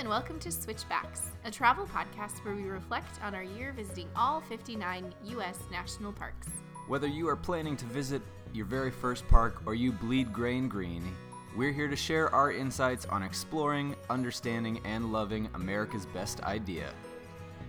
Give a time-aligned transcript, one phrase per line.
[0.00, 4.40] and welcome to Switchbacks, a travel podcast where we reflect on our year visiting all
[4.40, 5.58] 59 U.S.
[5.70, 6.48] national parks.
[6.88, 8.22] Whether you are planning to visit
[8.54, 11.14] your very first park or you bleed gray and green,
[11.54, 16.94] we're here to share our insights on exploring, understanding, and loving America's best idea.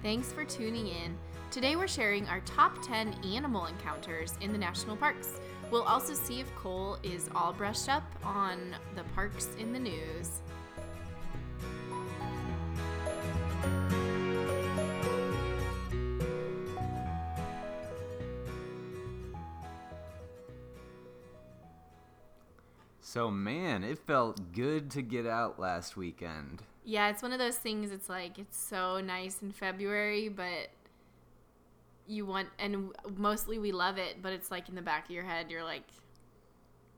[0.02, 1.18] Thanks for tuning in.
[1.52, 5.42] Today we're sharing our top 10 animal encounters in the national parks.
[5.70, 10.40] We'll also see if Cole is all brushed up on the parks in the news.
[23.12, 26.64] So, man, it felt good to get out last weekend.
[26.86, 27.92] Yeah, it's one of those things.
[27.92, 30.70] It's like it's so nice in February, but
[32.08, 35.26] you want, and mostly we love it, but it's like in the back of your
[35.26, 35.84] head, you're like,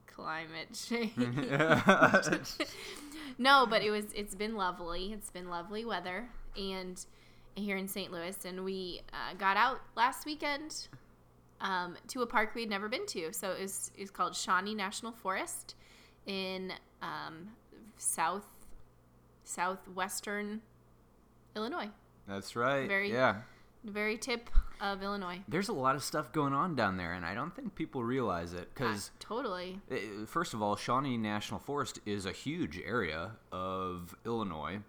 [0.06, 1.16] climate change.
[3.40, 4.06] no, but it was.
[4.14, 5.14] It's been lovely.
[5.14, 7.04] It's been lovely weather, and
[7.56, 8.12] here in St.
[8.12, 10.90] Louis, and we uh, got out last weekend
[11.60, 13.34] um, to a park we had never been to.
[13.34, 15.74] So it's it's called Shawnee National Forest
[16.26, 17.50] in um,
[17.98, 18.46] south
[19.44, 20.62] southwestern
[21.56, 21.90] Illinois.
[22.28, 22.88] That's right.
[22.88, 23.42] Very- yeah.
[23.84, 25.42] Very tip of Illinois.
[25.50, 28.54] There's a lot of stuff going on down there, and I don't think people realize
[28.54, 29.82] it because, Uh, totally.
[30.26, 34.80] first of all, Shawnee National Forest is a huge area of Illinois.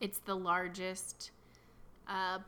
[0.00, 1.32] It's the largest
[2.06, 2.38] uh,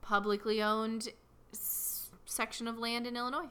[0.00, 1.08] publicly owned
[1.52, 3.48] s- section of land in Illinois.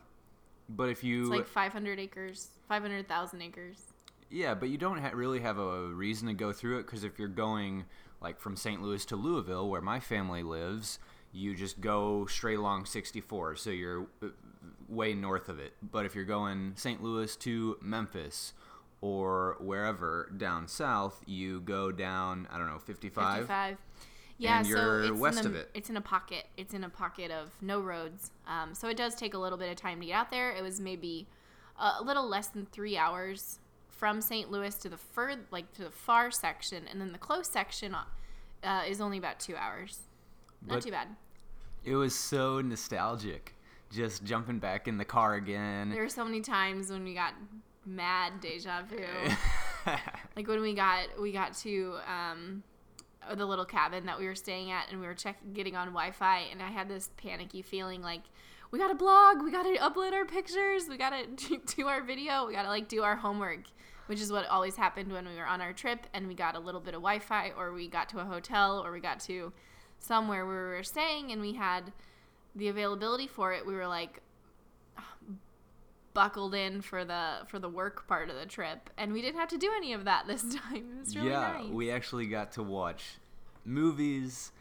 [0.70, 3.91] But if you It's like 500 acres, 500,000 acres.
[4.32, 7.20] Yeah, but you don't ha- really have a reason to go through it because if
[7.20, 7.86] you're going
[8.22, 8.82] like from St.
[8.82, 11.00] Louis to Louisville, where my family lives,
[11.34, 14.28] you just go straight along 64, so you're uh,
[14.88, 15.74] way north of it.
[15.82, 17.02] But if you're going St.
[17.04, 18.54] Louis to Memphis
[19.02, 23.36] or wherever down south, you go down I don't know 55.
[23.36, 23.78] 55.
[24.38, 25.72] Yeah, And so it's west in the, of it.
[25.76, 26.46] It's in a pocket.
[26.58, 28.32] It's in a pocket of no roads.
[28.48, 30.52] Um, so it does take a little bit of time to get out there.
[30.52, 31.28] It was maybe
[31.80, 33.60] a, a little less than three hours
[34.02, 34.50] from St.
[34.50, 37.96] Louis to the fur, like to the far section, and then the close section
[38.64, 40.00] uh, is only about two hours.
[40.66, 41.08] Not But- too bad.
[41.86, 43.54] It was so nostalgic,
[43.92, 45.92] just jumping back in the car again.
[45.92, 47.36] There were so many times when we got
[47.86, 49.06] mad deja vu.
[50.36, 52.64] like when we got we got to um,
[53.36, 56.40] the little cabin that we were staying at, and we were checking getting on Wi-Fi,
[56.52, 58.22] and I had this panicky feeling like
[58.72, 62.02] we got to blog, we got to upload our pictures, we got to do our
[62.02, 63.62] video, we got to like do our homework,
[64.12, 66.60] which is what always happened when we were on our trip and we got a
[66.60, 69.54] little bit of Wi-Fi, or we got to a hotel, or we got to
[70.00, 71.94] somewhere where we were staying, and we had
[72.54, 73.66] the availability for it.
[73.66, 74.20] We were like
[76.14, 79.48] buckled in for the for the work part of the trip and we didn't have
[79.48, 82.52] to do any of that this time it was really yeah, nice we actually got
[82.52, 83.14] to watch
[83.64, 84.52] movies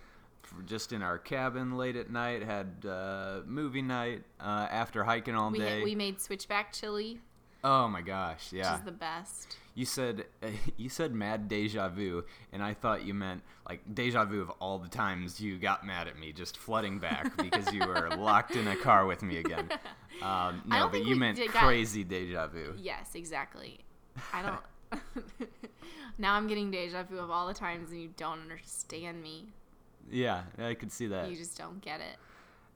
[0.66, 2.42] just in our cabin late at night.
[2.42, 5.82] Had uh, movie night uh, after hiking all we, day.
[5.82, 7.20] we made switchback chili
[7.64, 8.76] oh my gosh, which yeah.
[8.76, 10.24] is the best you said
[10.76, 14.78] you said mad deja vu, and I thought you meant like deja vu of all
[14.78, 18.66] the times you got mad at me, just flooding back because you were locked in
[18.68, 19.68] a car with me again.
[20.22, 22.74] Um, no, but you meant did- got- crazy deja vu.
[22.76, 23.78] yes exactly
[24.34, 25.00] i don't
[26.18, 29.46] now i'm getting deja vu of all the times and you don't understand me
[30.10, 31.30] Yeah, I could see that.
[31.30, 32.16] you just don't get it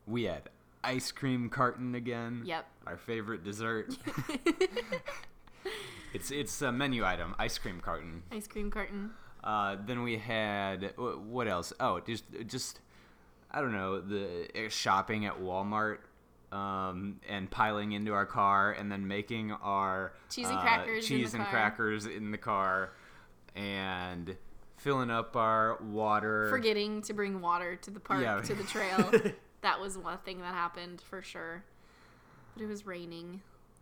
[0.06, 0.48] We had
[0.84, 2.42] ice cream carton again.
[2.44, 3.96] yep Our favorite dessert.
[6.12, 8.22] it's it's a menu item, ice cream carton.
[8.30, 9.10] ice cream carton
[9.42, 11.72] Uh, then we had what else?
[11.80, 12.80] Oh, just just
[13.50, 15.98] I don't know the uh, shopping at Walmart.
[16.52, 21.02] Um, and piling into our car, and then making our Cheese and uh, crackers in
[21.18, 21.52] cheese the and car.
[21.52, 22.92] crackers in the car,
[23.56, 24.36] and
[24.76, 26.46] filling up our water.
[26.50, 28.40] forgetting to bring water to the park Yeah.
[28.40, 29.10] to the trail
[29.64, 31.64] that was one thing that happened for sure.
[32.54, 33.40] But it was raining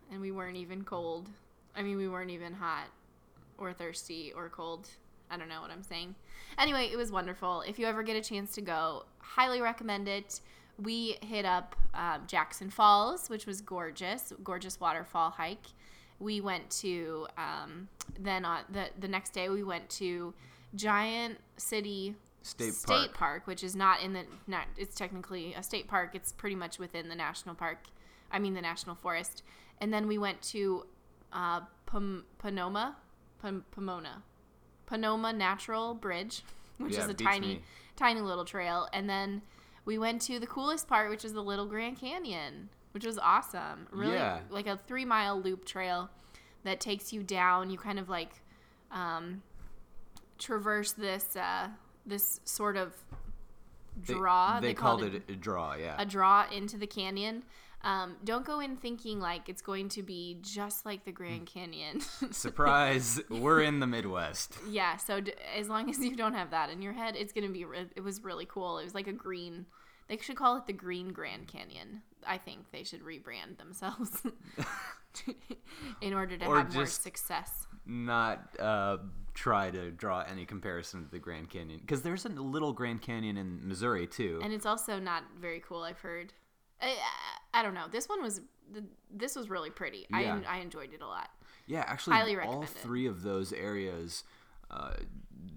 [0.09, 1.29] and we weren't even cold.
[1.75, 2.87] I mean we weren't even hot
[3.57, 4.87] or thirsty or cold.
[5.29, 6.15] I don't know what i'm saying.
[6.57, 7.63] Anyway it was wonderful.
[7.67, 10.39] If you ever get a chance to go highly recommend it.
[10.81, 15.67] We hit up um, jackson falls which was gorgeous gorgeous waterfall hike.
[16.17, 20.33] We went to um, then on the the next day we went to
[20.75, 22.15] giant city
[22.45, 23.47] State state Park.
[23.47, 27.07] which is not in the not it's technically a state park it's pretty much within
[27.07, 27.77] the national park
[28.31, 29.43] i mean the national forest
[29.79, 30.85] and then we went to
[31.31, 32.95] uh, Pom- Panoma
[33.41, 34.23] Pom- Pomona
[34.91, 36.41] Panoma Natural Bridge
[36.79, 37.61] which Yeah, is a tiny me.
[37.95, 39.41] tiny little trail and then
[39.85, 43.87] we went to the coolest part which is the Little Grand Canyon which was awesome
[43.89, 44.39] really Yeah.
[44.49, 46.09] like a 3 mile loop trail
[46.65, 48.31] that takes you down you kind of like
[48.91, 49.41] um,
[50.37, 51.69] traverse this uh,
[52.05, 52.93] this sort of
[54.01, 54.59] draw.
[54.59, 55.95] They, called, it, a draw, yeah.
[55.97, 57.43] a draw into the canyon.
[57.83, 61.99] Um, don't go in thinking like it's going to be just like the Grand Canyon.
[62.31, 64.57] Surprise, we're in the Midwest.
[64.69, 67.49] yeah, so d- as long as you don't have that in your head, it's gonna
[67.49, 67.65] be.
[67.65, 68.77] Re- it was really cool.
[68.77, 69.65] It was like a green.
[70.07, 72.03] They should call it the Green Grand Canyon.
[72.25, 74.21] I think they should rebrand themselves
[76.01, 77.67] in order to Or have more success.
[77.85, 78.97] Not uh,
[79.33, 81.79] try to draw any comparison to the Grand Canyon.
[81.81, 84.39] Because there's a little Grand Canyon in Missouri, too.
[84.43, 85.81] And it's also not very cool.
[85.83, 86.33] I've heard.
[86.81, 86.95] I,
[87.53, 87.85] I don't know.
[87.91, 88.41] This one was.
[89.11, 90.05] This was really pretty.
[90.13, 90.35] I Yeah.
[90.35, 91.29] en- I enjoyed it a lot.
[91.65, 94.23] Yeah, actually, Highly all three of those areas
[94.71, 94.93] uh,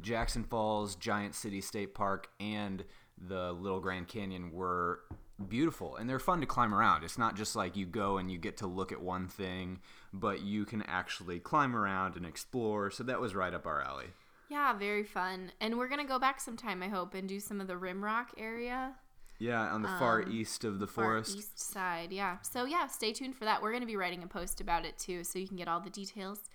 [0.02, 2.84] Jackson Falls, Giant City State Park, and
[3.18, 5.00] the Little Grand Canyon were
[5.48, 7.04] beautiful and they're fun to climb around.
[7.04, 9.80] It's not just like you go and you get to look at one thing,
[10.12, 12.90] but you can actually climb around and explore.
[12.90, 14.06] So that was right up our alley.
[14.48, 15.52] Yeah, very fun.
[15.60, 18.94] And we're gonna go back sometime, I hope, and do some of the Rimrock area,
[19.38, 21.36] Yeah, on the far east of the far forest.
[21.36, 22.12] east side.
[22.12, 22.38] Yeah.
[22.42, 23.60] So yeah, stay tuned for that.
[23.60, 25.90] We're gonna be writing a post about it too, so you can get all the
[25.90, 26.48] details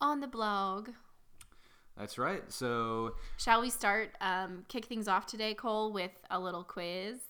[0.00, 0.90] on the blog.
[1.96, 2.42] That's right.
[2.52, 4.10] So, Shall we start?
[4.20, 7.20] Um, kick things off today, Cole, with a little quiz.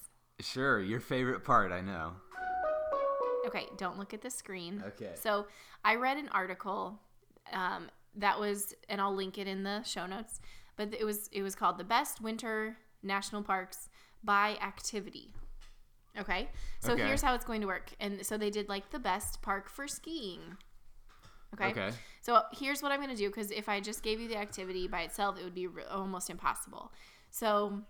[0.41, 2.13] Sure, your favorite part, I know.
[3.47, 4.83] Okay, don't look at the screen.
[4.87, 5.13] Okay.
[5.15, 5.47] So
[5.85, 6.99] I read an article
[7.53, 10.41] um, that was, and I'll link it in the show notes.
[10.77, 13.89] But it was it was called the best winter national parks
[14.23, 15.33] by activity.
[16.19, 16.49] Okay,
[16.81, 17.07] so Okay.
[17.07, 17.93] here's how it's going to work.
[18.01, 20.57] And so they did like the best park for skiing.
[21.55, 21.71] Okay.
[21.71, 21.91] Okay.
[22.21, 24.89] So here's what I'm going to do because if I just gave you the activity
[24.89, 26.93] by itself, it would be re- almost impossible.
[27.31, 27.83] So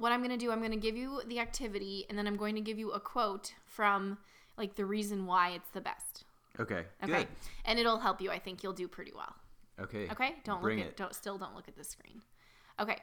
[0.00, 2.36] what I'm going to do, I'm going to give you the activity and then I'm
[2.36, 4.16] going to give you a quote from
[4.56, 6.24] like the reason why it's the best.
[6.58, 6.84] Okay.
[7.04, 7.12] Okay.
[7.12, 7.26] Good.
[7.66, 8.30] And it'll help you.
[8.30, 9.34] I think you'll do pretty well.
[9.78, 10.08] Okay.
[10.10, 10.36] Okay?
[10.42, 10.96] Don't Bring look at it.
[10.96, 12.22] don't still don't look at the screen.
[12.80, 12.96] Okay.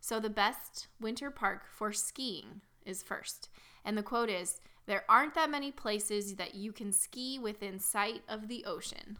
[0.00, 3.48] So the best winter park for skiing is first.
[3.84, 8.22] And the quote is there aren't that many places that you can ski within sight
[8.28, 9.18] of the ocean.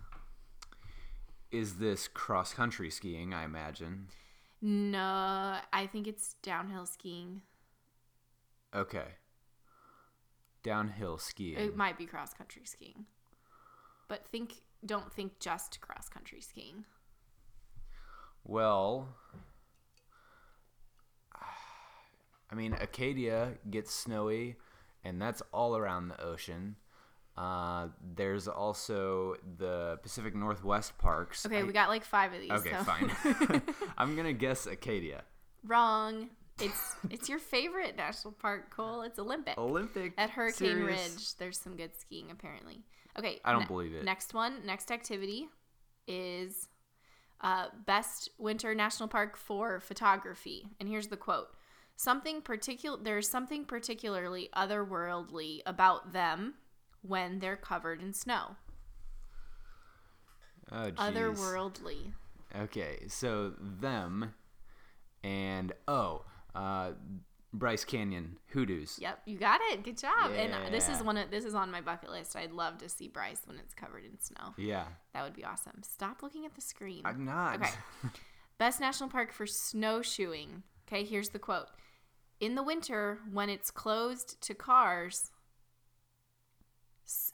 [1.51, 4.07] Is this cross country skiing, I imagine?
[4.67, 7.43] No, I think it's downhill skiing.
[8.75, 9.09] Okay.
[10.63, 11.59] Downhill skiing.
[11.59, 13.05] It might be cross country skiing.
[14.09, 16.87] But think don't think just cross country skiing.
[18.43, 19.09] well,
[22.51, 24.57] I mean, Acadia gets snowy,
[25.05, 26.77] and that's all around the ocean.
[27.37, 31.45] Uh, there's also the Pacific Northwest parks.
[31.45, 32.51] Okay, I- we got like 5 of these.
[32.51, 32.85] Okay, so.
[32.85, 33.63] fine.
[33.99, 35.25] I'm gonna guess Acadia.
[35.67, 36.31] Wrong.
[36.61, 39.03] It's it's your favorite national park, Cole.
[39.03, 39.59] It's Olympic.
[39.59, 40.13] Olympic.
[40.17, 41.13] At Hurricane Serious?
[41.15, 42.85] Ridge, there's some good skiing apparently.
[43.19, 43.41] Okay.
[43.45, 44.05] I don't ne- believe it.
[44.05, 45.49] Next one, next activity
[46.07, 46.69] is
[47.41, 50.69] uh, best winter national park for photography.
[50.79, 51.49] And here's the quote.
[51.97, 56.55] Something particular there's something particularly otherworldly about them
[57.07, 58.57] when they're covered in snow.
[60.73, 60.95] Oh, jeez.
[60.95, 62.13] Otherworldly.
[62.57, 64.35] Okay, so them
[65.23, 66.25] and oh,
[66.55, 66.93] uh,
[67.53, 68.99] Bryce Canyon hoodoos.
[69.01, 69.83] Yep, you got it.
[69.83, 70.33] Good job.
[70.37, 72.37] And uh, this is one of this is on my bucket list.
[72.37, 74.55] I'd love to see Bryce when it's covered in snow.
[74.57, 74.85] Yeah,
[75.15, 75.83] That would be awesome.
[75.83, 77.03] Stop looking at the screen.
[77.05, 77.57] I'm not.
[77.57, 77.71] Okay.
[78.59, 80.63] Best national park for snowshoeing.
[80.87, 81.69] Okay, here's the quote.
[82.41, 85.31] In the winter, when it's closed to cars,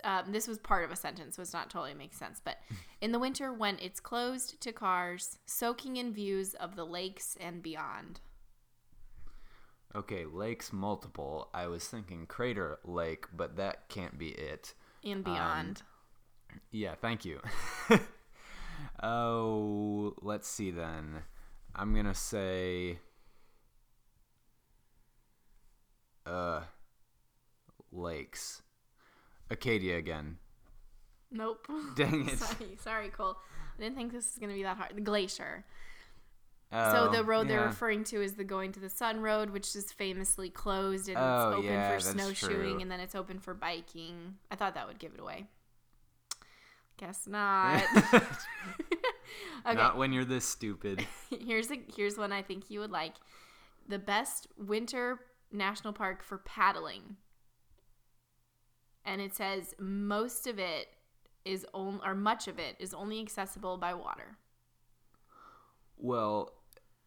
[0.05, 2.41] um, this was part of a sentence, so it's not totally makes sense.
[2.43, 2.59] But
[3.00, 7.62] in the winter, when it's closed to cars, soaking in views of the lakes and
[7.62, 8.21] beyond.
[9.95, 11.49] Okay, lakes multiple.
[11.53, 14.75] I was thinking Crater Lake, but that can't be it.
[15.05, 15.83] And beyond.
[16.71, 17.41] Yeah, thank you.
[19.03, 21.23] oh, let's see then.
[21.75, 22.99] I'm gonna say,
[26.27, 26.62] uh,
[27.93, 28.62] lakes.
[29.50, 30.38] Acadia again.
[31.30, 31.66] nope.
[31.97, 32.38] Dang it.
[32.38, 33.37] sorry, sorry, Cole.
[33.78, 34.95] I didn't think this was going to be that hard.
[34.95, 35.64] The glacier.
[36.73, 39.75] so Oh, the road they're referring to is the Going to the Sun Road, which
[39.75, 42.80] is famously closed and Oh, it's open yeah, for snowshoeing true.
[42.80, 44.37] and then it's open for biking.
[44.50, 45.47] I thought that would give it away.
[46.99, 47.83] Guess not.
[49.66, 51.07] okay, Not when you're this stupid.
[51.30, 53.14] here's a here's one I think you would like.
[53.88, 57.16] The best winter national park for paddling.
[59.04, 60.88] And it says most of it
[61.45, 64.37] is only or much of it is only accessible by water.
[65.97, 66.52] Well,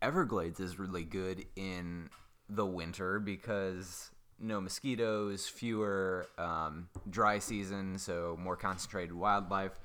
[0.02, 2.10] Everglades is really good in
[2.50, 9.80] the winter because no mosquitoes, fewer um, dry season, so more concentrated wildlife.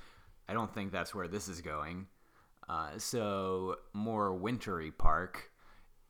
[0.48, 2.06] I don't think that's where this is going.
[2.68, 5.50] Uh, so more wintry park.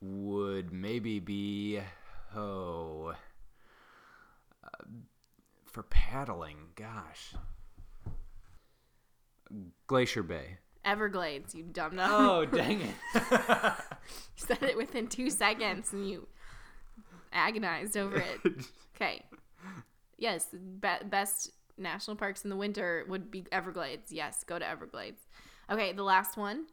[0.01, 1.81] would maybe be
[2.37, 3.15] oh
[4.63, 4.85] uh,
[5.79, 6.57] for paddling.
[6.75, 7.35] Gosh,
[9.87, 10.59] Glacier Bay.
[10.85, 12.11] Everglades, you dumb dumb.
[12.13, 12.95] Oh dang it!
[13.15, 13.31] you
[14.35, 16.27] said it within two seconds and you
[17.33, 18.67] agonized over it.
[18.97, 19.23] Okay.
[20.17, 24.11] Yes, be- best national parks in the winter would be Everglades.
[24.11, 25.21] Yes, go to Everglades.
[25.71, 26.67] Okay, the last one.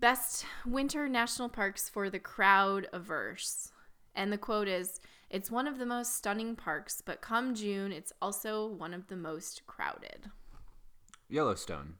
[0.00, 3.72] Best winter national parks for the crowd averse.
[4.14, 5.00] And the quote is
[5.32, 9.16] It's one of the most stunning parks, but come June, it's also one of the
[9.16, 10.30] most crowded.
[11.28, 11.94] Yellowstone.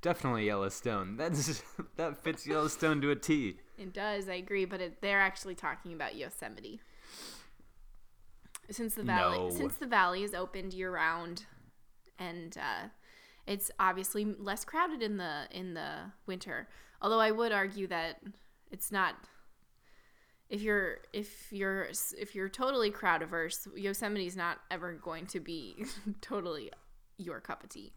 [0.00, 1.16] Definitely Yellowstone.
[1.16, 1.60] That's
[1.96, 3.56] that fits Yellowstone to a T.
[3.76, 6.80] It does, I agree, but it, they're actually talking about Yosemite.
[8.70, 9.50] Since the valley, No.
[9.50, 11.46] since the valley is opened year round,
[12.16, 12.88] and uh,
[13.46, 16.68] it's obviously less crowded in the in the winter.
[17.02, 18.20] Although I would argue that
[18.70, 19.16] it's not.
[20.48, 21.88] If you're if you're
[22.18, 25.84] if you're totally crowd averse, Yosemite's not ever going to be
[26.20, 26.70] totally
[27.18, 27.92] your cup of tea.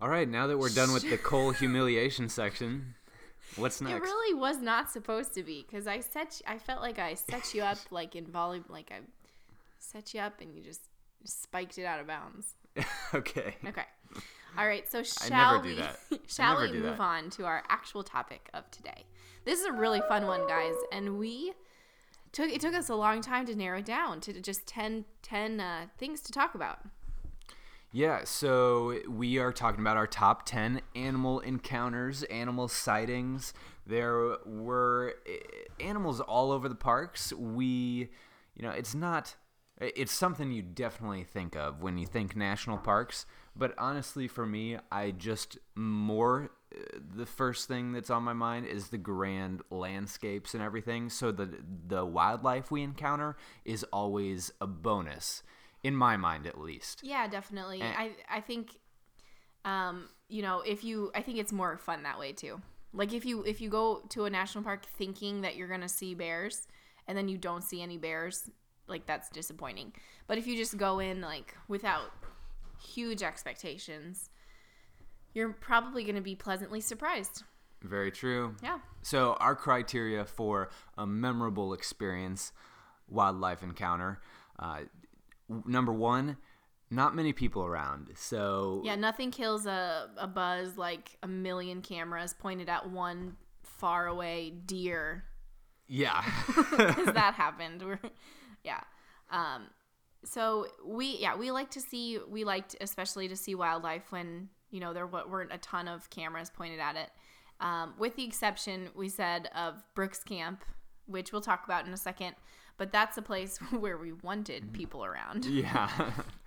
[0.00, 2.94] All right, now that we're done with the Cole humiliation section,
[3.56, 3.94] what's next?
[3.94, 7.52] It really was not supposed to be because I set I felt like I set
[7.54, 9.00] you up like in volley like I
[9.78, 10.80] set you up and you just
[11.24, 12.54] spiked it out of bounds.
[13.14, 13.56] okay.
[13.66, 13.84] Okay.
[14.58, 15.98] All right, so shall we that.
[16.26, 17.00] Shall we move that.
[17.00, 19.04] on to our actual topic of today?
[19.44, 21.52] This is a really fun one, guys, and we
[22.30, 25.86] took it took us a long time to narrow down to just 10, 10 uh,
[25.98, 26.80] things to talk about.
[27.94, 33.52] Yeah, so we are talking about our top 10 animal encounters, animal sightings.
[33.86, 37.34] There were eh, animals all over the parks.
[37.34, 38.08] We,
[38.54, 39.36] you know, it's not,
[39.78, 43.26] it's something you definitely think of when you think national parks.
[43.54, 46.48] But honestly, for me, I just more, eh,
[47.14, 51.10] the first thing that's on my mind is the grand landscapes and everything.
[51.10, 51.48] So the,
[51.86, 55.42] the wildlife we encounter is always a bonus,
[55.82, 57.00] in my mind at least.
[57.02, 57.80] Yeah, definitely.
[57.80, 58.78] And- I I think
[59.64, 62.60] um you know, if you I think it's more fun that way too.
[62.94, 65.88] Like if you if you go to a national park thinking that you're going to
[65.88, 66.66] see bears
[67.06, 68.48] and then you don't see any bears,
[68.86, 69.92] like that's disappointing.
[70.26, 72.12] But if you just go in like without
[72.82, 74.30] huge expectations,
[75.34, 77.42] you're probably going to be pleasantly surprised.
[77.82, 78.54] Very true.
[78.62, 78.78] Yeah.
[79.02, 82.52] So our criteria for a memorable experience,
[83.08, 84.20] wildlife encounter,
[84.58, 84.80] uh,
[85.66, 86.36] number one,
[86.90, 88.10] not many people around.
[88.14, 94.06] So Yeah, nothing kills a, a buzz like a million cameras pointed at one far
[94.06, 95.24] away deer
[95.92, 97.82] yeah, because that happened.
[97.82, 97.98] We're,
[98.64, 98.80] yeah.
[99.30, 99.66] Um,
[100.24, 104.80] so we yeah we like to see we liked especially to see wildlife when you
[104.80, 107.10] know there weren't a ton of cameras pointed at it.
[107.60, 110.64] Um, with the exception we said of Brooks Camp,
[111.06, 112.34] which we'll talk about in a second,
[112.76, 115.44] but that's a place where we wanted people around.
[115.44, 115.88] yeah.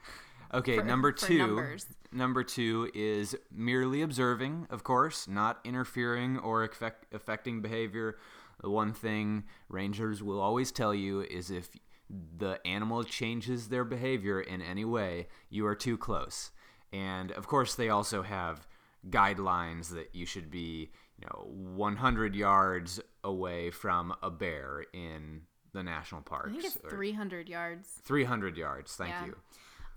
[0.54, 1.78] okay, For- number two.
[2.12, 8.18] Number two is merely observing, of course, not interfering or affect, affecting behavior.
[8.62, 11.70] The one thing rangers will always tell you is if
[12.10, 16.52] the animal changes their behavior in any way, you are too close.
[16.94, 18.68] And of course, they also have
[19.10, 25.42] guidelines that you should be, you know, 100 yards away from a bear in
[25.74, 26.50] the national parks.
[26.50, 27.90] I think it's 300 yards.
[28.04, 28.96] 300 yards.
[28.96, 29.26] Thank Yeah.
[29.26, 29.36] you.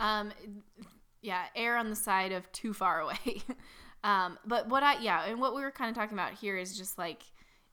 [0.00, 0.32] Um,
[1.22, 3.42] yeah, err on the side of too far away.
[4.04, 6.76] um, but what I yeah, and what we were kind of talking about here is
[6.76, 7.22] just like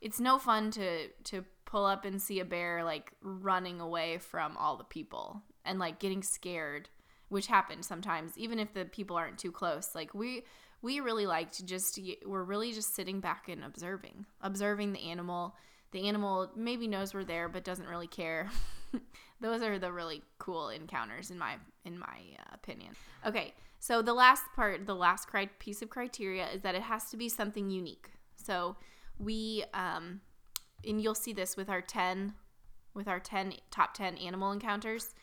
[0.02, 4.56] it's no fun to to pull up and see a bear like running away from
[4.58, 6.90] all the people and like getting scared,
[7.29, 9.96] which happens sometimes even if the people aren't too close.
[9.96, 10.44] Like we
[10.82, 15.55] we really like to just we're really just sitting back and observing, observing the animal.
[15.91, 18.50] The animal maybe knows we're there but doesn't really care.
[19.41, 21.55] Those are the really cool encounters in my
[21.86, 22.96] in my uh, opinion.
[23.25, 27.10] Okay, so the last part, the last cri- piece of criteria is that it has
[27.12, 28.10] to be something unique.
[28.36, 28.75] So
[29.20, 30.22] we um,
[30.86, 32.34] and you'll see this with our ten
[32.94, 35.13] with our ten top ten animal encounters.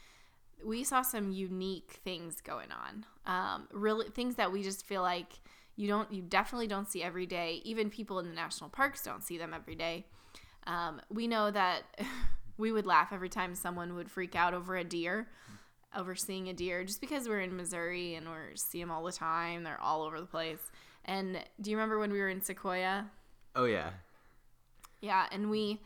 [0.64, 3.04] We saw some unique things going on.
[3.26, 5.32] Um, really things that we just feel like
[5.76, 7.60] you don't you definitely don't see every day.
[7.64, 10.06] Even people in the national parks don't see them every day.
[10.66, 11.82] Um, we know that
[12.58, 15.28] we would laugh every time someone would freak out over a deer,
[15.96, 19.12] over seeing a deer, just because we're in Missouri and we're see them all the
[19.12, 19.64] time.
[19.64, 20.60] They're all over the place.
[21.04, 23.10] And do you remember when we were in Sequoia?
[23.56, 23.90] Oh, yeah.
[25.00, 25.80] Yeah, and we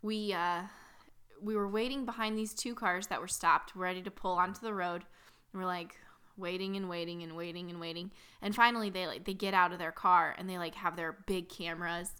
[0.00, 0.62] we uh,
[1.44, 4.74] we were waiting behind these two cars that were stopped, ready to pull onto the
[4.74, 5.04] road.
[5.52, 5.96] And we're like
[6.36, 8.10] waiting and waiting and waiting and waiting,
[8.42, 11.18] and finally they like they get out of their car and they like have their
[11.26, 12.10] big cameras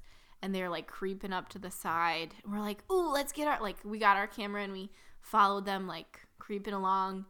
[0.43, 2.35] and they're like creeping up to the side.
[2.47, 4.90] We're like, "Ooh, let's get our like we got our camera and we
[5.21, 7.25] followed them like creeping along."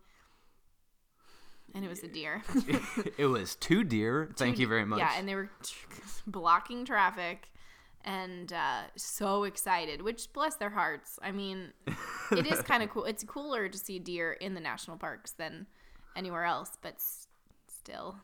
[1.75, 2.43] And it was a deer.
[3.19, 4.31] it was two deer.
[4.37, 5.01] Thank you very much.
[5.01, 5.51] Yeah, and they were
[6.27, 7.49] blocking traffic
[8.05, 11.19] and uh, so excited, which bless their hearts.
[11.23, 11.73] I mean,
[12.31, 13.05] it is kind of cool.
[13.05, 15.67] It's cooler to see deer in the national parks than
[16.15, 17.27] anywhere else, but s-
[17.67, 18.17] still.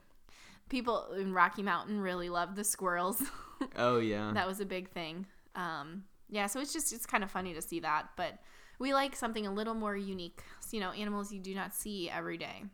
[0.69, 3.23] People in Rocky Mountain really love the squirrels.
[3.77, 4.33] oh yeah.
[4.35, 5.27] that was a big thing.
[5.57, 8.39] Um, yeah, so it's just it's kind of funny to see that, but
[8.79, 10.43] we like something a little more unique.
[10.61, 12.65] So, you know, animals you do not see every day.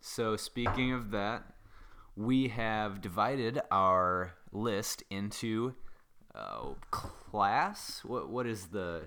[0.00, 1.44] So speaking of that,
[2.16, 5.74] we have divided our list into
[6.36, 8.00] uh, class.
[8.04, 9.02] What what is the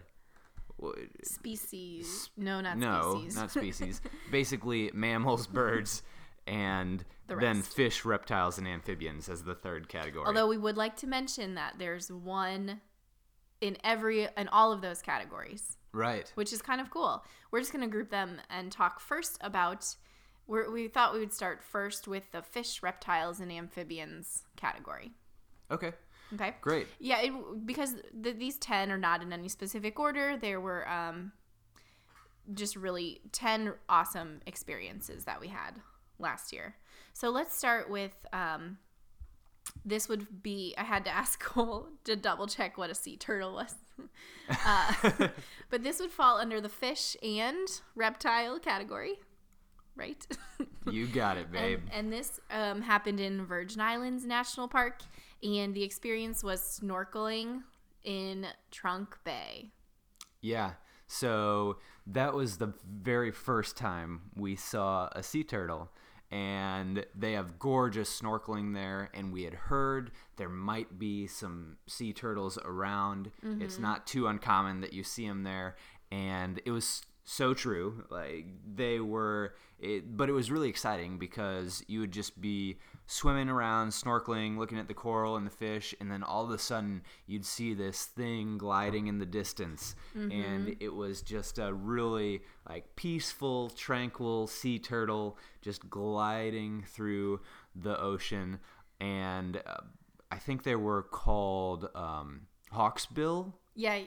[0.78, 2.30] what, Species?
[2.38, 3.36] No, not no, species.
[3.36, 4.02] not species.
[4.32, 6.04] Basically, mammals, birds,
[6.48, 10.26] and The then fish, reptiles, and amphibians as the third category.
[10.26, 12.82] Although we would like to mention that there's one
[13.62, 16.32] in every in all of those categories, right.
[16.36, 17.24] which is kind of cool.
[17.52, 19.96] We're just going to group them and talk first about.
[20.48, 25.12] We're, we thought we would start first with the fish, reptiles, and amphibians category.
[25.70, 25.92] Okay.
[26.34, 26.54] Okay.
[26.62, 26.88] Great.
[27.00, 27.34] Yeah, it,
[27.66, 30.38] because the, these 10 are not in any specific order.
[30.38, 31.32] There were um,
[32.54, 35.82] just really 10 awesome experiences that we had
[36.20, 36.76] last year.
[37.14, 38.78] So let's start with um,
[39.86, 43.54] this would be, I had to ask Cole to double check what a sea turtle
[43.54, 43.76] was.
[44.66, 44.94] uh,
[45.70, 49.20] but this would fall under the fish and reptile category,
[49.96, 50.26] right?
[50.90, 51.82] You got it, babe.
[51.92, 55.02] And, and this um, happened in Virgin Islands National Park,
[55.44, 57.62] and the experience was snorkeling
[58.04, 59.72] in Trunk Bay.
[60.42, 60.72] Yeah.
[61.08, 61.78] So
[62.08, 65.90] that was the very first time we saw a sea turtle.
[66.32, 69.10] And they have gorgeous snorkeling there.
[69.16, 73.32] And we had heard there might be some sea turtles around.
[73.42, 73.84] It's mm-hmm.
[73.84, 75.76] not too uncommon that you see them there.
[76.12, 78.04] And it was so true.
[78.10, 83.50] Like they were, it, but it was really exciting because you would just be swimming
[83.50, 87.04] around, snorkeling, looking at the coral and the fish, and then all of a sudden
[87.28, 92.96] you'd see this thing gliding in the distance, and it was just a really like
[92.96, 97.42] peaceful, tranquil sea turtle just gliding through
[97.76, 98.60] the ocean,
[99.00, 99.82] and uh,
[100.32, 102.42] I think they were called um,
[102.74, 103.54] hawksbill.
[103.76, 104.00] Yeah,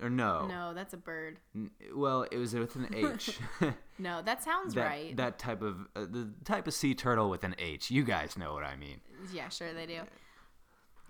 [0.00, 0.46] or no.
[0.46, 1.38] no, that's a bird.
[1.54, 3.38] N- Well, it was with an H.
[4.00, 5.16] No, that sounds that right.
[5.16, 7.90] that type of uh, the type of sea turtle with an H.
[7.90, 9.00] You guys know what I mean.
[9.32, 10.00] yeah, sure they do.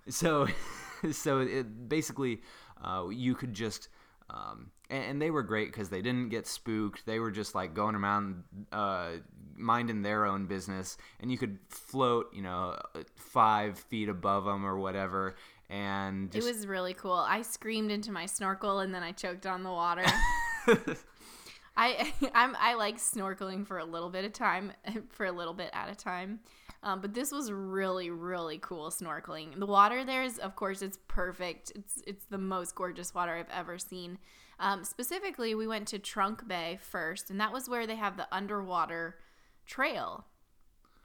[0.09, 0.47] So,
[1.11, 2.41] so it basically
[2.83, 3.89] uh, you could just.
[4.31, 7.05] Um, and, and they were great because they didn't get spooked.
[7.07, 9.13] They were just like going around, uh,
[9.55, 12.77] minding their own business, and you could float, you know,
[13.15, 15.35] five feet above them or whatever,
[15.69, 17.13] and just it was really cool.
[17.13, 20.05] I screamed into my snorkel and then I choked on the water.
[21.77, 24.73] I I'm I like snorkeling for a little bit of time,
[25.09, 26.39] for a little bit at a time.
[26.81, 29.59] Um, but this was really really cool snorkeling.
[29.59, 31.71] The water there is, of course, it's perfect.
[31.75, 34.17] It's it's the most gorgeous water I've ever seen.
[34.59, 38.27] Um, specifically, we went to Trunk Bay first, and that was where they have the
[38.31, 39.15] underwater
[39.65, 40.25] trail,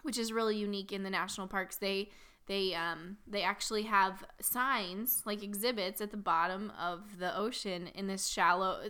[0.03, 1.77] which is really unique in the national parks.
[1.77, 2.11] They
[2.47, 8.07] they um they actually have signs like exhibits at the bottom of the ocean in
[8.07, 8.81] this shallow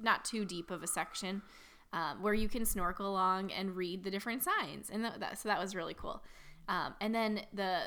[0.00, 1.42] not too deep of a section
[1.92, 4.90] um, where you can snorkel along and read the different signs.
[4.90, 6.22] And that, that so that was really cool.
[6.68, 7.82] Um, and then the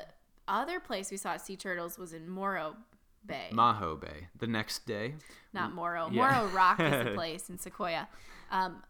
[0.48, 2.76] other place we saw sea turtles was in Morro
[3.24, 3.48] Bay.
[3.52, 4.28] Maho Bay.
[4.38, 5.14] The next day,
[5.52, 6.08] not Morro.
[6.10, 6.40] Yeah.
[6.40, 8.08] Morro Rock is a place in Sequoia.
[8.50, 8.82] Um,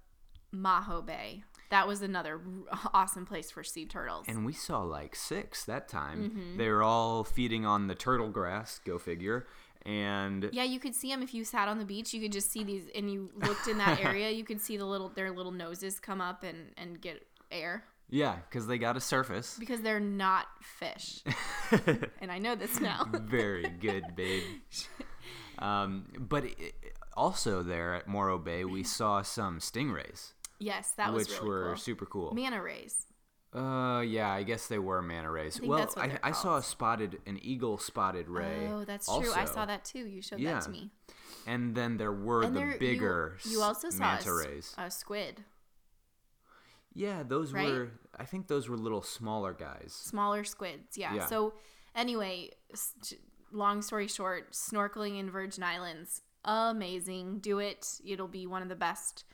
[0.55, 2.40] Maho Bay that was another
[2.94, 6.31] awesome place for sea turtles and we saw like six that time.
[6.31, 6.59] Mm-hmm.
[6.59, 8.81] They were all feeding on the turtle grass.
[8.85, 9.46] Go figure.
[9.85, 12.12] And Yeah, you could see them if you sat on the beach.
[12.12, 14.31] You could just see these, and you looked in that area.
[14.31, 18.37] You could see the little their little noses come up and and get air yeah,
[18.48, 19.57] because they got a surface.
[19.59, 21.22] because they're not fish.
[22.20, 23.09] and I know this now.
[23.11, 24.44] Very good, babe.
[25.59, 26.74] Um, but it,
[27.16, 31.64] also there at Morro Bay, we saw some stingrays, yes, that was which really were
[31.68, 31.76] cool.
[31.76, 32.34] super cool.
[32.34, 33.06] Manta rays.
[33.54, 35.56] Uh, yeah, I guess they were manta rays.
[35.56, 38.68] think well, I, I saw a spotted, an eagle spotted ray.
[38.70, 39.32] Oh, that's true.
[39.34, 40.00] I saw that too.
[40.06, 40.54] You showed Yeah.
[40.54, 40.90] that to me.
[41.46, 44.74] And then there were And the there, bigger You, also saw a, manta rays.
[44.76, 45.44] a squid,
[46.92, 47.68] Yeah, those right?
[47.68, 47.90] were.
[48.18, 49.92] I think those were little smaller guys.
[49.92, 50.96] smaller squids.
[50.96, 51.14] Yeah.
[51.14, 51.26] Yeah.
[51.26, 51.54] So
[51.94, 52.50] anyway,
[53.52, 57.38] long story short, snorkeling in Virgin Islands, amazing.
[57.40, 58.00] Do it.
[58.04, 59.24] It'll be one of the best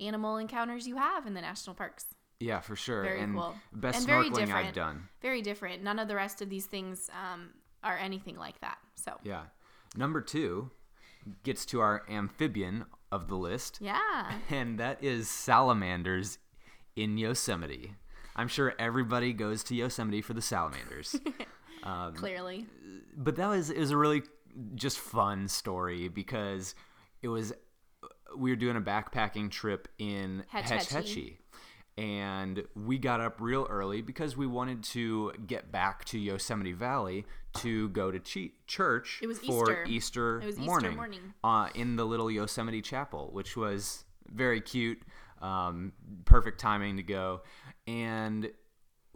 [0.00, 2.06] animal encounters you have in the national parks.
[2.40, 3.02] Yeah, for sure.
[3.02, 3.54] Very and cool.
[3.72, 4.74] best And very snorkeling I've different.
[4.74, 5.08] done.
[5.20, 5.82] Very different.
[5.82, 7.50] None of the rest of these things um,
[7.82, 8.78] are anything like that.
[8.94, 9.42] So Yeah.
[9.96, 10.70] Number two
[11.42, 14.32] gets to our amphibian of the list, Yeah.
[14.50, 16.38] and that is salamanders
[16.94, 17.94] in Yosemite.
[18.36, 21.16] I'm sure everybody goes to Yosemite for the salamanders.
[21.84, 22.66] Um, Clearly.
[23.16, 24.22] but that was it was a really
[24.74, 26.74] just fun story because
[27.22, 27.52] it was
[28.36, 30.94] we were doing a backpacking trip in Hetch Hetch Hetchy.
[30.94, 31.38] Hetchy.
[31.96, 37.26] And we got up real early because we wanted to get back to Yosemite Valley
[37.56, 39.84] to go to che- church It was for Easter.
[39.88, 41.34] Easter, It was Easter morning, morning.
[41.42, 45.02] Uh, in the little Yosemite Chapel, which was very cute,
[45.42, 45.92] um,
[46.24, 47.40] perfect timing to go.
[47.88, 48.52] And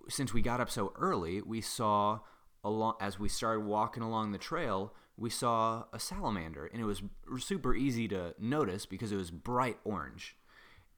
[0.08, 2.18] since we got up so early, we saw
[2.64, 7.02] along as we started walking along the trail, we saw a salamander, and it was
[7.38, 10.36] super easy to notice because it was bright orange,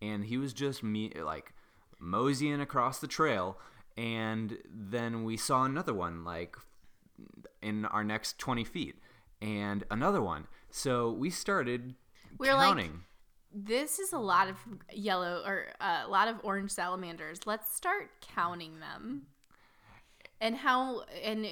[0.01, 1.53] and he was just me like
[1.99, 3.59] moseying across the trail,
[3.97, 6.57] and then we saw another one like
[7.63, 8.97] in our next 20 feet
[9.41, 11.95] and another one so we started
[12.39, 13.03] We were like, counting
[13.53, 14.57] This is a lot of
[14.93, 17.47] yellow or uh, a lot of orange salamanders.
[17.47, 19.27] Let's start counting them.
[20.41, 21.47] And how and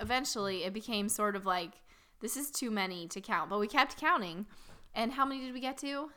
[0.00, 1.72] eventually it became sort of like
[2.20, 4.46] this is too many to count, but we kept counting.
[4.94, 6.10] And how many did we get to?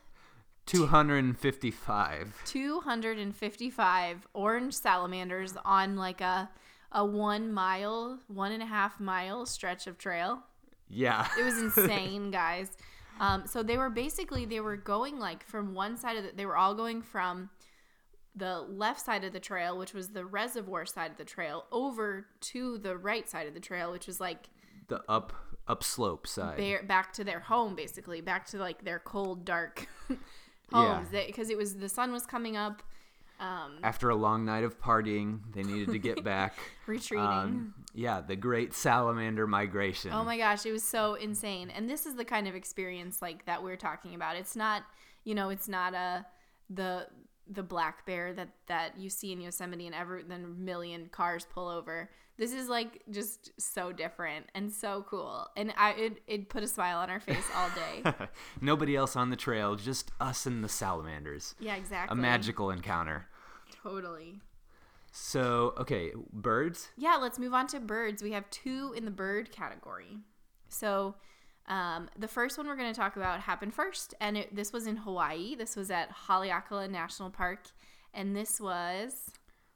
[0.65, 6.49] 255 255 orange salamanders on like a
[6.93, 10.43] a one mile, one and a half mile stretch of trail.
[10.89, 12.69] yeah It was insane, guys.
[13.19, 16.45] Um, so they were basically they were going like from one side of the they
[16.45, 17.49] were all going from
[18.35, 22.25] the left side of the trail, which was the reservoir side of the trail, over
[22.41, 24.49] to the right side of the trail, which was like
[24.87, 25.33] the up
[25.67, 29.87] upslope side their, back to their home, basically back to like their cold, dark
[30.71, 30.95] Yeah.
[30.95, 31.09] homes.
[31.11, 32.81] Because it was the sun was coming up,
[33.39, 36.53] um, after a long night of partying they needed to get back
[36.87, 37.27] retreating.
[37.27, 41.69] um, yeah the great salamander migration Oh my gosh, it was so insane.
[41.69, 44.35] And this is the kind of experience like that we're talking about.
[44.37, 44.83] It's not,
[45.23, 46.25] you know, it's not a
[46.69, 47.07] the
[47.49, 51.45] the black bear that that you see in Yosemite and every then a million cars
[51.53, 52.09] pull over.
[52.37, 55.47] This is like just so different and so cool.
[55.55, 58.27] And I it it put a smile on our face all day.
[58.61, 62.17] nobody else on the trail just us and the salamanders yeah, exactly.
[62.17, 63.27] a magical encounter
[63.83, 64.39] Totally.
[65.11, 68.23] so okay birds Yeah, let's move on to birds.
[68.23, 70.17] We have two in the bird category.
[70.69, 71.15] So,
[71.67, 74.85] um, the first one we're going to talk about happened first, and it, this was
[74.85, 75.55] in Hawaii.
[75.55, 77.67] This was at Haleakala National Park,
[78.13, 79.31] and this was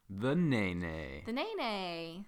[0.09, 2.25] the nene the nene,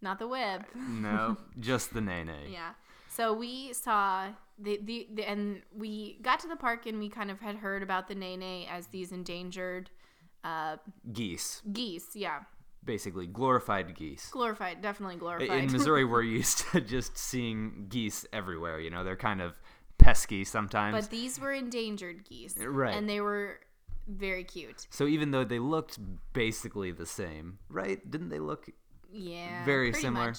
[0.00, 0.62] not the whip.
[0.74, 2.72] no just the nene Yeah.
[3.08, 7.30] So we saw the, the the and we got to the park and we kind
[7.30, 9.90] of had heard about the nene as these endangered
[10.44, 10.76] uh,
[11.12, 12.14] geese geese.
[12.14, 12.42] Yeah,
[12.84, 15.64] basically glorified geese glorified, definitely glorified.
[15.64, 18.80] in Missouri, we're used to just seeing geese everywhere.
[18.80, 19.54] You know, they're kind of
[19.98, 20.94] pesky sometimes.
[20.96, 22.56] But these were endangered geese.
[22.58, 22.94] Right.
[22.96, 23.60] And they were
[24.08, 24.86] very cute.
[24.90, 25.98] so even though they looked
[26.32, 28.08] basically the same, right?
[28.10, 28.68] Didn't they look
[29.12, 29.64] Yeah.
[29.64, 30.28] very similar?
[30.28, 30.38] much.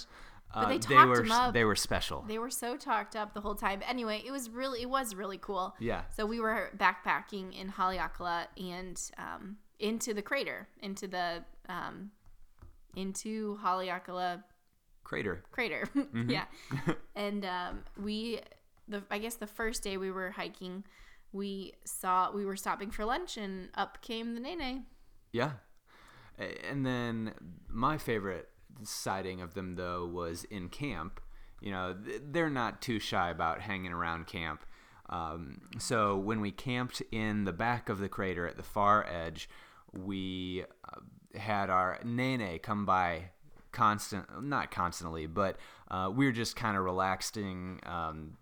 [0.54, 1.54] But they they talked were them up.
[1.54, 2.26] they were special.
[2.28, 3.82] They were so talked up the whole time.
[3.88, 5.74] Anyway, it was really it was really cool.
[5.80, 6.02] yeah.
[6.16, 12.12] So we were backpacking in Haleakala and um, into the crater, into the um,
[12.96, 14.44] into Haleakala
[15.04, 15.44] Crater.
[15.52, 15.88] crater.
[15.96, 16.30] Mm-hmm.
[16.30, 16.46] yeah.
[17.16, 18.40] and um, we,
[18.88, 20.84] the I guess the first day we were hiking,
[21.32, 24.86] we saw we were stopping for lunch, and up came the nene.
[25.32, 25.52] Yeah.
[26.70, 27.34] And then
[27.70, 28.50] my favorite
[28.84, 31.20] sighting of them though was in camp.
[31.62, 31.96] You know,
[32.32, 34.66] they're not too shy about hanging around camp.
[35.10, 39.50] Um, so when we camped in the back of the crater at the far edge,
[39.92, 41.02] we uh,
[41.36, 43.30] had our nene come by
[43.72, 45.58] constant not constantly but
[45.90, 48.34] uh, we were just kind of relaxing um,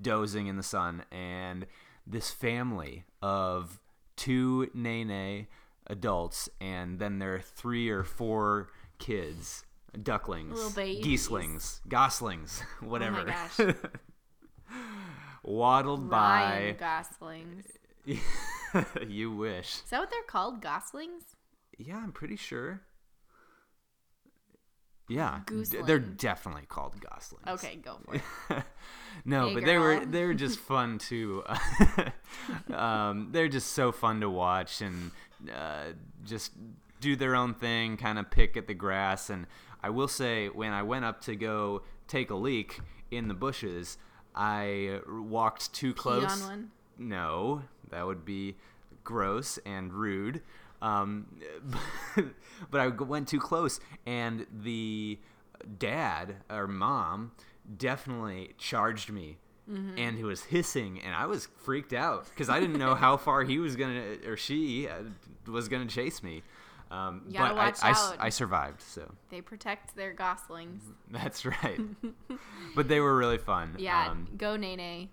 [0.00, 1.66] dozing in the sun and
[2.06, 3.80] this family of
[4.16, 5.46] two nene
[5.86, 9.64] adults and then their three or four kids
[10.02, 13.72] ducklings geeslings goslings whatever Oh
[15.42, 17.66] waddled Ryan by Goslings.
[19.08, 20.60] you wish Is that what they're called?
[20.60, 21.22] Goslings?
[21.78, 22.82] Yeah, I'm pretty sure.
[25.08, 27.46] Yeah, d- they're definitely called goslings.
[27.48, 28.22] Okay, go for it.
[29.24, 31.44] no, Hey, but they were they were just fun to.
[32.74, 35.10] um, they're just so fun to watch and
[35.54, 35.84] uh,
[36.24, 36.52] just
[37.00, 39.30] do their own thing, kind of pick at the grass.
[39.30, 39.46] And
[39.82, 43.96] I will say, when I went up to go take a leak in the bushes,
[44.34, 46.22] I walked too close.
[46.98, 48.56] No, that would be
[49.04, 50.42] gross and rude.
[50.80, 51.26] Um,
[52.70, 55.18] but I went too close, and the
[55.78, 57.32] dad or mom
[57.76, 59.38] definitely charged me.
[59.70, 59.98] Mm-hmm.
[59.98, 63.42] And he was hissing, and I was freaked out because I didn't know how far
[63.44, 65.02] he was gonna or she uh,
[65.46, 66.42] was gonna chase me.
[66.90, 68.14] Um, but I- I.
[68.18, 70.82] I survived, so They protect their goslings.
[71.10, 71.80] that's right.
[72.74, 73.74] but they were really fun.
[73.78, 75.10] Yeah, Um, go Nene.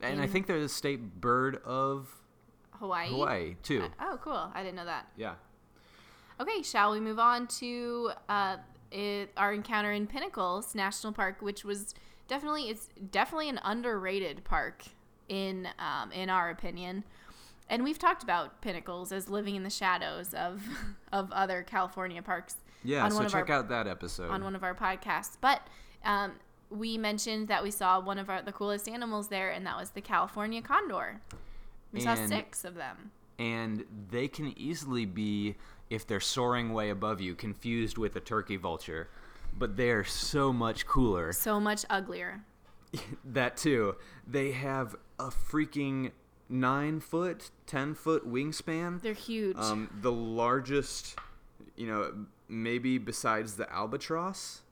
[0.00, 2.08] and I think they're the state bird of
[2.78, 3.08] Hawaii.
[3.10, 3.84] Hawaii too.
[4.00, 4.50] Oh, cool.
[4.54, 5.06] I didn't know that.
[5.16, 5.34] Yeah.
[6.40, 8.56] Okay, shall we move on to uh,
[8.90, 11.94] it, our encounter in Pinnacles National Park, which was
[12.28, 14.84] definitely it's definitely an underrated park
[15.28, 17.04] in um, in our opinion.
[17.68, 20.62] And we've talked about Pinnacles as living in the shadows of
[21.12, 23.04] of other California parks Yeah.
[23.04, 24.30] On so one of check our- out that episode.
[24.30, 25.36] on one of our podcasts.
[25.40, 25.66] But
[26.04, 26.32] um,
[26.68, 29.90] we mentioned that we saw one of our, the coolest animals there, and that was
[29.90, 31.20] the California condor.
[31.92, 33.10] We saw six of them.
[33.38, 35.56] and they can easily be
[35.90, 39.08] if they're soaring way above you confused with a turkey vulture.
[39.58, 41.32] But they're so much cooler.
[41.32, 42.42] So much uglier.
[43.24, 43.96] that too.
[44.26, 46.12] They have a freaking
[46.48, 49.00] nine foot ten foot wingspan.
[49.02, 49.56] They're huge.
[49.56, 51.16] um, the largest
[51.76, 54.62] you know maybe besides the albatross.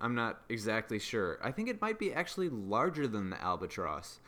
[0.00, 1.38] I'm not exactly sure.
[1.42, 4.18] I think it might be actually larger than the albatross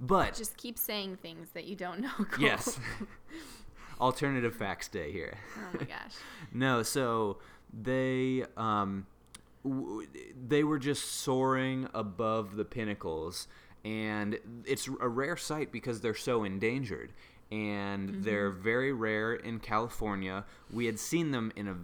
[0.00, 2.10] but Just keep saying things that you don't know.
[2.30, 2.44] Cole.
[2.44, 2.78] yes
[4.00, 6.14] alternative facts day here oh my gosh.
[6.52, 7.38] No, so
[7.72, 9.06] they um
[9.62, 10.08] w-
[10.48, 13.46] they were just soaring above the pinnacles
[13.84, 17.12] and it's a rare sight because they're so endangered
[17.52, 20.44] and they're very rare in California.
[20.72, 21.76] We had seen them in a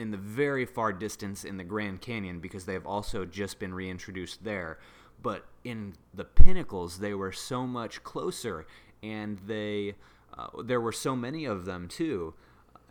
[0.00, 4.42] in the very far distance in the Grand Canyon because they've also just been reintroduced
[4.42, 4.78] there.
[5.22, 8.66] But in the pinnacles, they were so much closer,
[9.02, 9.94] and they
[10.36, 12.34] uh, there were so many of them too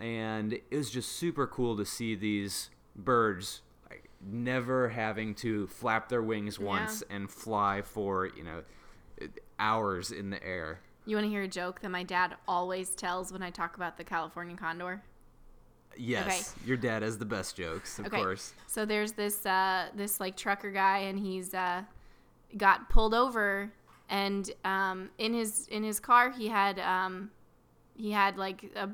[0.02, 6.10] and it was just super cool to see these birds like, never having to flap
[6.10, 6.68] their wings Yeah.
[6.68, 8.64] once and fly for you know
[9.60, 10.80] hours in the air.
[11.06, 13.98] You want to hear a joke that my dad always tells when I talk about
[13.98, 15.04] the California condor?
[15.98, 18.54] Yes, your dad has the best jokes, of course.
[18.66, 21.84] So there's this uh, this like trucker guy, and he's uh,
[22.58, 23.72] got pulled over,
[24.10, 27.32] and um, in his in his car he had um,
[27.96, 28.90] he had like a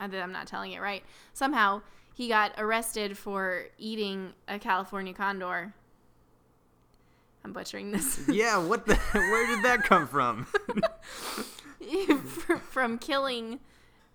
[0.00, 1.02] I'm not telling it right.
[1.32, 1.82] Somehow
[2.14, 5.74] he got arrested for eating a California condor.
[7.44, 8.20] I'm butchering this.
[8.28, 8.96] Yeah, what the?
[8.96, 10.46] Where did that come from?
[12.70, 13.60] from killing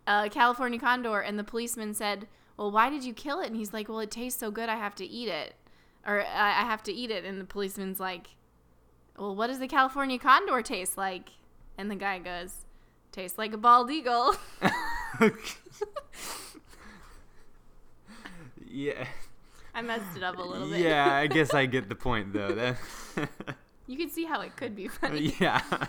[0.05, 3.73] a California condor, and the policeman said, "Well, why did you kill it?" And he's
[3.73, 5.55] like, "Well, it tastes so good, I have to eat it,
[6.05, 8.27] or I I have to eat it." And the policeman's like,
[9.17, 11.29] "Well, what does the California condor taste like?"
[11.77, 12.65] And the guy goes,
[13.11, 14.35] "Tastes like a bald eagle."
[18.67, 19.05] yeah,
[19.73, 20.79] I messed it up a little bit.
[20.81, 21.13] yeah.
[21.13, 22.75] I guess I get the point though.
[23.15, 23.29] That,
[23.85, 25.35] you can see how it could be funny.
[25.39, 25.61] yeah.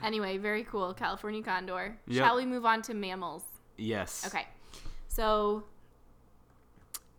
[0.00, 1.98] Anyway, very cool, California condor.
[2.06, 2.24] Yep.
[2.24, 3.42] Shall we move on to mammals?
[3.76, 4.24] yes.
[4.28, 4.46] Okay.
[5.08, 5.64] So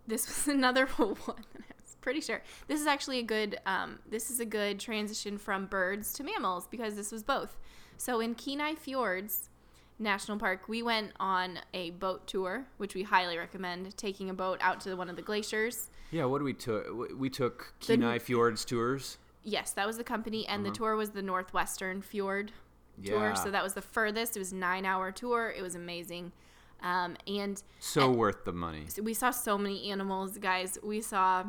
[0.08, 1.69] this was another one that I was
[2.02, 2.42] pretty sure.
[2.68, 6.68] This is actually a good um, this is a good transition from birds to mammals
[6.68, 7.58] because this was both.
[7.98, 9.50] So in Kenai Fjords
[10.00, 14.58] National Park, we went on a boat tour, which we highly recommend taking a boat
[14.62, 15.90] out to one of the glaciers.
[16.12, 16.26] Yeah.
[16.26, 16.88] What do we took?
[17.18, 19.18] We took The- Kenai Fjords tours.
[19.44, 22.52] Yes, that was the company, and the tour was the Northwestern Fjord
[23.04, 23.16] tour.
[23.18, 23.26] Uh-huh.
[23.28, 23.34] Yeah.
[23.36, 24.36] So that was the furthest.
[24.36, 25.54] It was nine hour tour.
[25.58, 26.34] It was amazing.
[26.82, 28.86] Um, and So worth the money.
[29.02, 30.78] We saw so many animals, guys.
[30.84, 31.46] We saw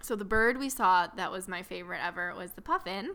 [0.00, 3.14] so the bird we saw that was my favorite ever was the puffin.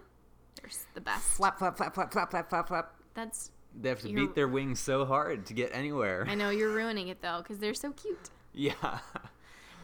[0.61, 1.23] They're the best.
[1.23, 2.95] Flap, flap, flap, flap, flap, flap, flap, flap.
[3.15, 6.25] That's They have to You're- beat their wings so hard to get anywhere.
[6.27, 8.29] I know you're ruining it though because they're so cute.
[8.53, 8.99] Yeah.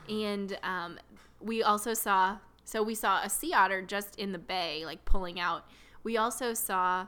[0.08, 1.00] And um,
[1.40, 5.40] we also saw so we saw a sea otter just in the bay, like pulling
[5.40, 5.66] out.
[6.04, 7.08] We also saw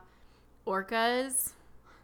[0.66, 1.54] orcas,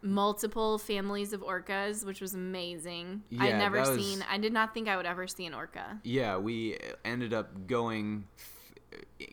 [0.02, 3.22] multiple families of orcas, which was amazing.
[3.38, 4.24] I'd never was- seen.
[4.30, 6.00] I did not think I would ever see an orca.
[6.04, 8.24] Yeah, we ended up going,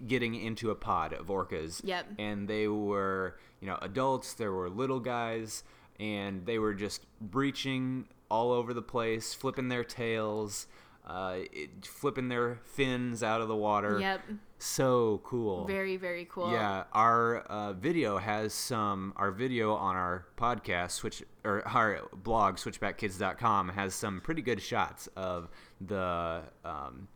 [0.07, 1.81] getting into a pod of orcas.
[1.83, 2.13] Yep.
[2.19, 5.63] And they were, you know, adults, there were little guys,
[5.99, 10.67] and they were just breaching all over the place, flipping their tails,
[11.05, 13.99] uh, it, flipping their fins out of the water.
[13.99, 14.21] Yep.
[14.57, 15.65] So cool.
[15.65, 16.51] Very very cool.
[16.51, 19.13] Yeah, our uh, video has some.
[19.17, 25.07] Our video on our podcast, switch or our blog, switchbackkids.com, has some pretty good shots
[25.15, 25.49] of
[25.81, 27.07] the um,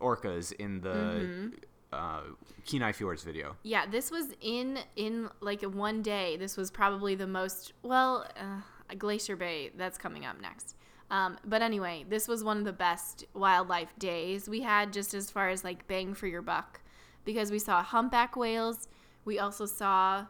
[0.00, 1.48] orcas in the Mm-hmm.
[1.92, 2.20] uh,
[2.66, 3.56] Kenai Fjords video.
[3.62, 6.36] Yeah, this was in in like one day.
[6.36, 9.70] This was probably the most well, uh, Glacier Bay.
[9.76, 10.76] That's coming up next.
[11.10, 15.30] Um, but anyway, this was one of the best wildlife days we had, just as
[15.30, 16.80] far as like bang for your buck.
[17.24, 18.88] because we saw humpback whales.
[19.24, 20.26] We also saw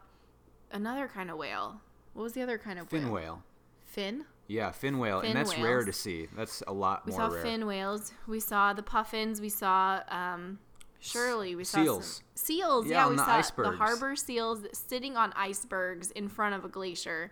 [0.73, 1.81] another kind of whale.
[2.15, 3.01] What was the other kind of whale?
[3.03, 3.23] Fin whale?
[3.23, 3.43] whale.
[3.85, 4.25] Fin.
[4.49, 6.27] Yeah, fin whale, Fin and that's rare to see.
[6.37, 7.43] That's a lot We more saw rare.
[7.43, 8.13] fin whales.
[8.27, 9.41] We saw the puffins.
[9.41, 10.59] We saw um,
[10.99, 11.55] Shirley.
[11.55, 12.07] We saw Seals.
[12.17, 12.87] some seals.
[12.87, 13.71] Yeah, Yeah, we the saw icebergs.
[13.71, 17.31] the harbor seals sitting on icebergs in front of a glacier.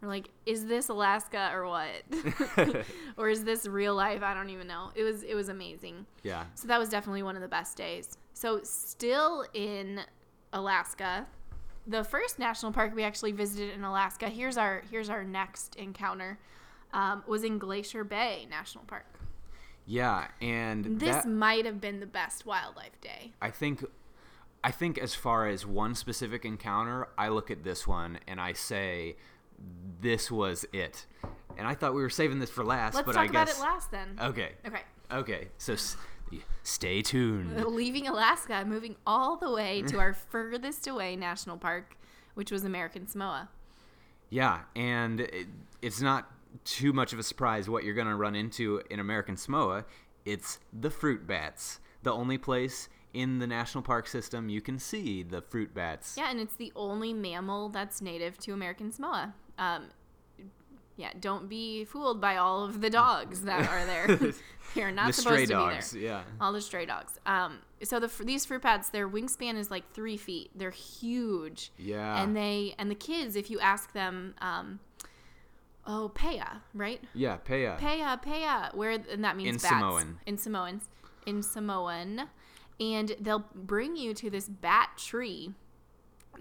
[0.00, 2.04] We're like, is this Alaska or what?
[3.16, 4.22] or is this real life?
[4.22, 4.90] I don't even know.
[4.94, 6.06] It was it was amazing.
[6.22, 6.44] yeah.
[6.54, 8.16] So that was definitely one of the best days.
[8.32, 10.00] So still in
[10.52, 11.26] Alaska,
[11.86, 14.28] the first national park we actually visited in Alaska.
[14.28, 16.38] Here's our here's our next encounter.
[16.92, 19.04] Um, was in Glacier Bay National Park.
[19.84, 23.32] Yeah, and This that, might have been the best wildlife day.
[23.42, 23.84] I think
[24.62, 28.52] I think as far as one specific encounter, I look at this one and I
[28.52, 29.16] say
[30.00, 31.06] this was it.
[31.56, 33.58] And I thought we were saving this for last, Let's but talk I about guess
[33.58, 34.16] it last then.
[34.20, 34.52] Okay.
[34.66, 34.82] Okay.
[35.10, 35.48] Okay.
[35.58, 35.96] So s-
[36.62, 37.64] stay tuned.
[37.74, 41.96] Leaving Alaska, moving all the way to our furthest away national park,
[42.34, 43.48] which was American Samoa.
[44.30, 45.46] Yeah, and it,
[45.82, 46.30] it's not
[46.64, 49.84] too much of a surprise what you're going to run into in American Samoa.
[50.24, 51.80] It's the fruit bats.
[52.02, 56.14] The only place in the national park system you can see the fruit bats.
[56.16, 59.34] Yeah, and it's the only mammal that's native to American Samoa.
[59.58, 59.86] Um,
[60.96, 64.32] yeah, don't be fooled by all of the dogs that are there.
[64.74, 66.08] They're not the supposed stray to dogs, be there.
[66.08, 66.22] yeah.
[66.40, 67.18] All the stray dogs.
[67.24, 70.50] Um, so the these fruit bats, their wingspan is like three feet.
[70.56, 71.70] They're huge.
[71.78, 72.20] Yeah.
[72.22, 74.80] And they and the kids, if you ask them, um,
[75.86, 77.00] oh, paya, right?
[77.14, 77.78] Yeah, Paya.
[77.78, 79.68] Paya, paya, where and that means In bats.
[79.68, 80.18] Samoan.
[80.26, 80.88] In Samoans,
[81.26, 82.22] in Samoan,
[82.80, 85.52] and they'll bring you to this bat tree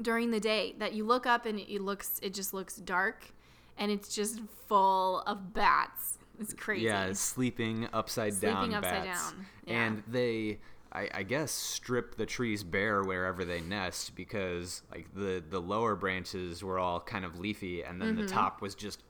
[0.01, 3.33] during the day that you look up and it looks it just looks dark,
[3.77, 6.19] and it's just full of bats.
[6.39, 6.85] It's crazy.
[6.85, 9.31] Yeah, sleeping upside Sleeping down upside bats.
[9.31, 9.85] down, yeah.
[9.85, 10.59] And they
[10.91, 15.95] I, I guess strip the trees bare wherever they nest because like the the lower
[15.95, 18.35] branches were all kind of leafy and then the mm-hmm.
[18.35, 19.03] top was just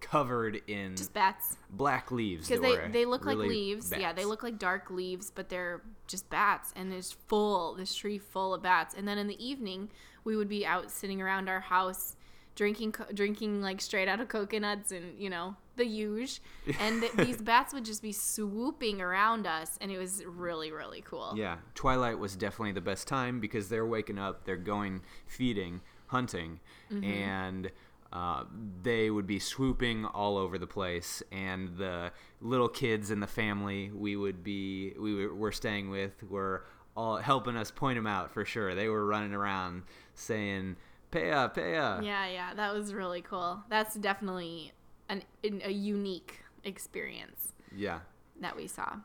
[0.00, 0.96] covered in.
[0.96, 1.56] Just bats.
[1.70, 3.92] black leaves because they they look like really leaves.
[3.96, 7.74] Yeah, they look like dark leaves, but they're just bats, and it's full.
[7.74, 8.94] This tree full of bats.
[8.96, 9.90] And then in the evening,
[10.24, 12.16] we would be out sitting around our house,
[12.54, 16.40] drinking drinking like straight out of coconuts, and you know the huge.
[16.80, 21.02] And th- these bats would just be swooping around us, and it was really really
[21.02, 21.34] cool.
[21.36, 26.60] Yeah, twilight was definitely the best time because they're waking up, they're going feeding, hunting,
[26.90, 27.04] Mm-hmm.
[27.04, 27.70] and
[28.12, 28.44] uh,
[28.82, 31.22] they would be swooping all over the place.
[31.30, 36.64] And the little kids in the family we would be we were, staying with were
[36.96, 38.74] all helping us point them out for sure.
[38.74, 39.82] They were running around
[40.14, 40.76] saying
[41.12, 43.62] "Paya, paya." Yeah, yeah, that was really cool.
[43.68, 44.72] That's definitely
[45.08, 48.00] an, an a unique experience yeah.
[48.40, 48.96] that we saw.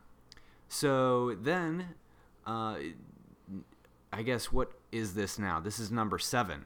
[0.68, 1.90] So then,
[2.48, 2.78] uh,
[4.12, 5.60] I guess what is this now?
[5.60, 6.66] This is number seven.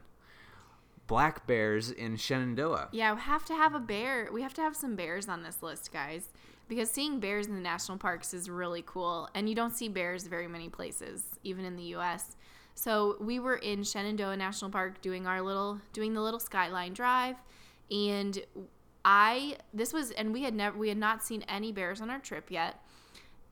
[1.08, 2.90] Black bears in Shenandoah.
[2.92, 4.30] Yeah, we have to have a bear.
[4.32, 6.30] We have to have some bears on this list, guys,
[6.68, 10.28] because seeing bears in the national parks is really cool, and you don't see bears
[10.28, 12.36] very many places, even in the U.S.
[12.76, 17.38] So we were in Shenandoah National Park doing our little, doing the little skyline drive,
[17.90, 18.38] and
[19.06, 22.20] I this was, and we had never, we had not seen any bears on our
[22.20, 22.84] trip yet,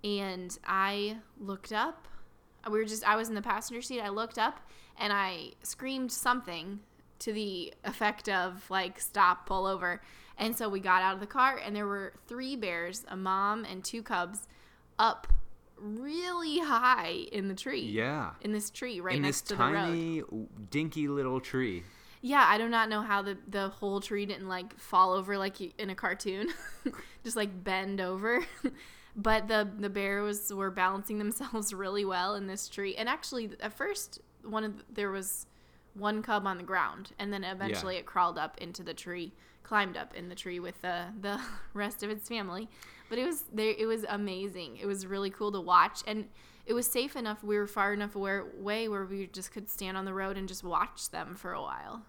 [0.03, 2.07] and I looked up.
[2.69, 4.01] We were just, I was in the passenger seat.
[4.01, 4.59] I looked up
[4.97, 6.79] and I screamed something
[7.19, 10.01] to the effect of like stop pull over.
[10.37, 13.63] And so we got out of the car and there were three bears a mom
[13.65, 14.47] and two cubs
[14.99, 15.27] up
[15.77, 17.81] really high in the tree.
[17.81, 18.31] Yeah.
[18.41, 19.73] in this tree right in next this to the road.
[19.73, 20.23] tiny,
[20.71, 21.83] dinky little tree.
[22.21, 25.59] yeah i do not know how the, the whole tree didn't like fall over like
[25.79, 26.47] in a cartoon.
[27.23, 28.45] Just like bend over.
[29.17, 32.95] But the the bears were balancing themselves really well in this tree.
[32.95, 35.45] And actually at first one of the, there was
[35.95, 39.31] one cub on the ground and then eventually it crawled up into the tree
[39.63, 41.39] climbed up in the tree with the the
[41.73, 42.69] rest of its family
[43.09, 46.25] but it was there it was amazing it was really cool to watch and
[46.65, 50.05] it was safe enough we were far enough away where we just could stand on
[50.05, 52.01] the road and just watch them for a while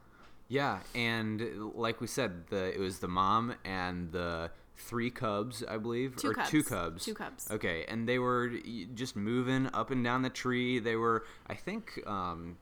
[0.49, 1.43] Yeah, and
[1.75, 6.31] like we said, the it was the mom and the three cubs, I believe, Two
[6.31, 6.51] or cubs.
[6.51, 7.05] two cubs.
[7.05, 7.51] Two cubs.
[7.51, 8.53] Okay, and they were
[8.95, 10.79] just moving up and down the tree.
[10.79, 12.59] They were, I think, um,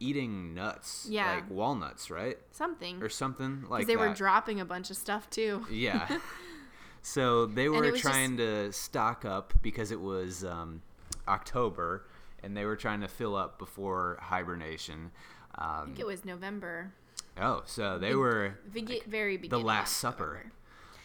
[0.00, 1.34] eating nuts, Yeah.
[1.36, 4.00] like walnuts, right, something or something like they that.
[4.00, 6.18] were dropping a bunch of stuff too Yeah.
[7.02, 10.82] so they were trying to stock up because it was um,
[11.28, 12.06] October,
[12.42, 15.10] and they were trying to fill up before hibernation.
[15.54, 16.92] I Um, think it was November.
[17.40, 19.58] oh, so they were Vig- very the.
[19.58, 20.52] Last Supper.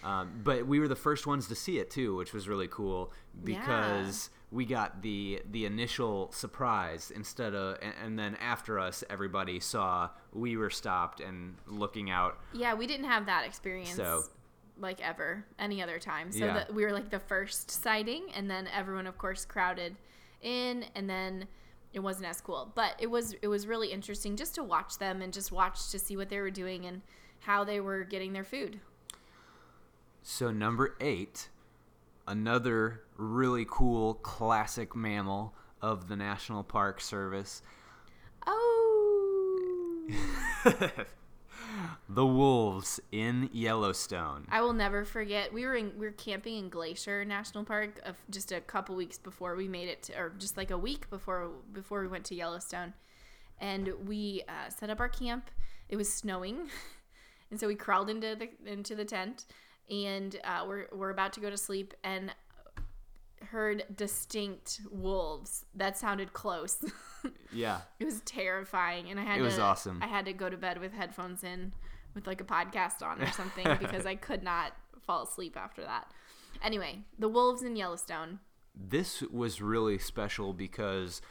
[0.04, 3.12] Um, but we were the first ones to see it too, which was really cool
[3.44, 9.60] because we got the the initial surprise instead of, and, and then after us, everybody
[9.60, 12.40] saw we were stopped and looking out.
[12.54, 13.94] Yeah, we didn't have that experience.
[13.96, 14.24] So-
[14.80, 16.32] like ever any other time.
[16.32, 16.54] So Yeah.
[16.56, 19.96] that we were like the first sighting and then everyone of course crowded
[20.42, 21.48] in and then
[21.94, 22.72] it wasn't as cool.
[22.74, 26.00] But it was it was really interesting just to watch them and just watch to
[26.00, 27.04] see what they were doing and
[27.42, 28.80] how they were getting their food.
[30.24, 31.50] So number eight,
[32.28, 37.62] another really cool classic mammal of the National Park Service,
[38.46, 40.08] Oh.
[42.10, 44.46] the wolves in Yellowstone.
[44.50, 45.54] I will never forget.
[45.54, 49.18] We were in we were camping in Glacier National Park of just a couple weeks
[49.18, 52.36] before we made it, to, or just like a week before before we went to
[52.36, 52.94] Yellowstone,
[53.60, 55.50] and we uh, set up our camp.
[55.90, 56.70] It was snowing,
[57.52, 59.46] and so we crawled into the into the tent,
[59.90, 62.34] and uh, we're we're about to go to sleep, and
[63.52, 65.66] heard distinct wolves.
[65.76, 66.84] That sounded close.
[67.54, 67.82] Yeah.
[68.00, 70.00] It was terrifying, and I had It was to, awesome.
[70.02, 71.74] I had to go to bed with headphones in,
[72.16, 74.72] with like a podcast on or something because I could not
[75.06, 76.12] fall asleep after that.
[76.64, 78.40] Anyway, the wolves in Yellowstone.
[78.74, 81.22] This was really special because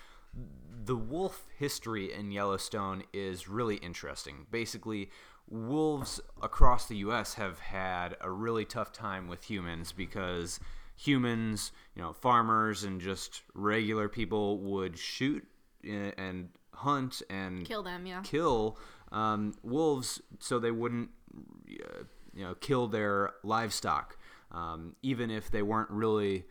[0.84, 4.46] the wolf history in Yellowstone is really interesting.
[4.50, 5.10] Basically,
[5.50, 10.60] wolves across the US have had a really tough time with humans because
[10.96, 15.46] humans, you know, farmers and just regular people would shoot
[15.84, 18.22] eh, and hunt and Kill them, yeah.
[18.22, 18.78] kill
[19.12, 24.16] um, wolves so they wouldn't uh, you know kill their livestock.
[24.52, 26.44] Um, even if they weren't really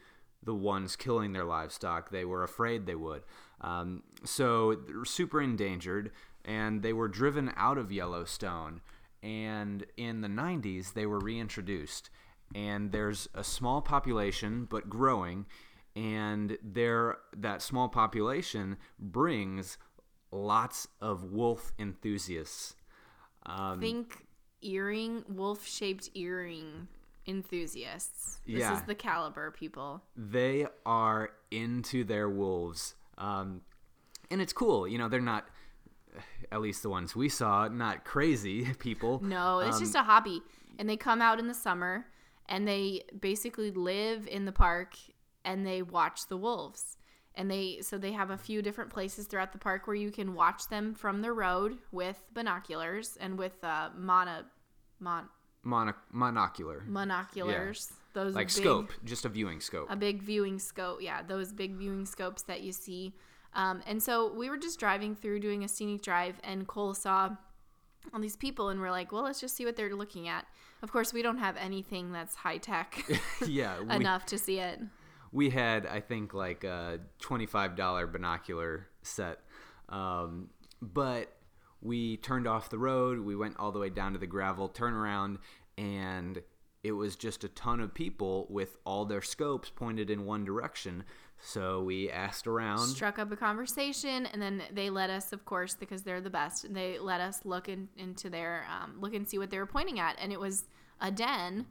[0.43, 3.24] the ones killing their livestock they were afraid they would.
[3.62, 6.12] Um, so they're super endangered
[6.46, 8.82] and they were driven out of yellowstone
[9.22, 12.10] and in the 90s they were reintroduced
[12.56, 15.46] and there's a small population but growing
[15.96, 19.78] and there that small population brings
[20.32, 22.76] lots of wolf enthusiasts.
[23.46, 24.26] Um, Think
[24.62, 26.88] earring, wolf shaped earring
[27.26, 28.40] enthusiasts.
[28.46, 28.76] This Yeah.
[28.76, 30.04] is the caliber, people.
[30.16, 33.62] they are into their wolves, um,
[34.30, 34.88] and it's cool.
[34.88, 35.48] You know, they're not,
[36.52, 39.22] at least the ones we saw, not crazy people.
[39.24, 40.42] No, it's Um, just a hobby.
[40.78, 42.06] And they come out in the summer
[42.48, 44.96] and they basically live in the park
[45.46, 46.98] and they watch the wolves.
[47.36, 50.34] And they so they have a few different places throughout the park where you can
[50.34, 54.44] watch them from the road with binoculars and with uh, mono,
[55.00, 55.30] mon,
[55.64, 57.92] mono- monocular, monoculars.
[58.14, 59.88] Those like big, scope, just a viewing scope.
[59.90, 61.02] a big viewing scope.
[61.02, 63.14] Yeah, those big viewing scopes that you see.
[63.54, 67.30] Um, and so we were just driving through doing a scenic drive, and Cole saw
[68.14, 70.45] all these people, and we're like, well, let's just see what they're looking at.
[70.82, 73.04] Of course, we don't have anything that's high tech
[73.47, 74.80] yeah, we, enough to see it.
[75.32, 79.39] we had I think like a twenty-five dollar binocular set,
[79.89, 80.50] um,
[80.82, 81.36] but
[81.82, 83.20] we turned off the road.
[83.20, 85.39] We went all the way down to the gravel turnaround,
[85.78, 86.41] and
[86.84, 91.04] it was just a ton of people with all their scopes pointed in one direction.
[91.42, 92.88] So we asked around.
[92.88, 96.72] Struck up a conversation, and then they let us, of course, because they're the best.
[96.74, 100.00] They let us look in, into their um, look and see what they were pointing
[100.00, 100.66] at, and it was
[101.00, 101.66] a den.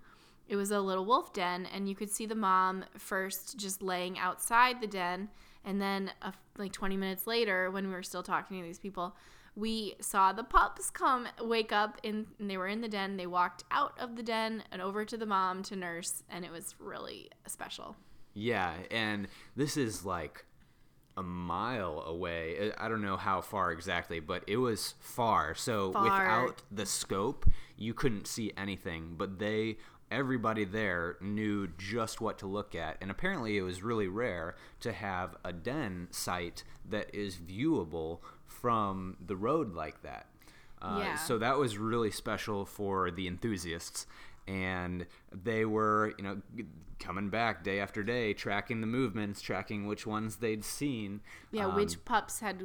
[0.49, 4.19] It was a little wolf den, and you could see the mom first just laying
[4.19, 5.29] outside the den,
[5.65, 9.15] and then uh, like 20 minutes later, when we were still talking to these people,
[9.55, 13.17] we saw the pups come wake up, in, and they were in the den.
[13.17, 16.51] They walked out of the den and over to the mom to nurse, and it
[16.51, 17.97] was really special.
[18.39, 19.27] Yeah, and
[19.57, 20.45] this is like
[21.17, 22.73] a mile away.
[22.79, 25.55] I don't know how far exactly, but it was far.
[25.57, 26.05] So Far.
[26.05, 29.15] without the scope, you couldn't see anything.
[29.19, 29.79] But they,
[30.13, 32.99] everybody there knew just what to look at.
[33.01, 39.17] And apparently, it was really rare to have a den site that is viewable from
[39.27, 40.27] the road like that.
[40.81, 41.17] Uh, Yeah.
[41.17, 44.07] So that was really special for the enthusiasts.
[44.47, 46.41] And they were, you know,
[46.99, 51.21] coming back day after day, tracking the movements, tracking which ones they'd seen.
[51.51, 52.65] Yeah, Um, which pups had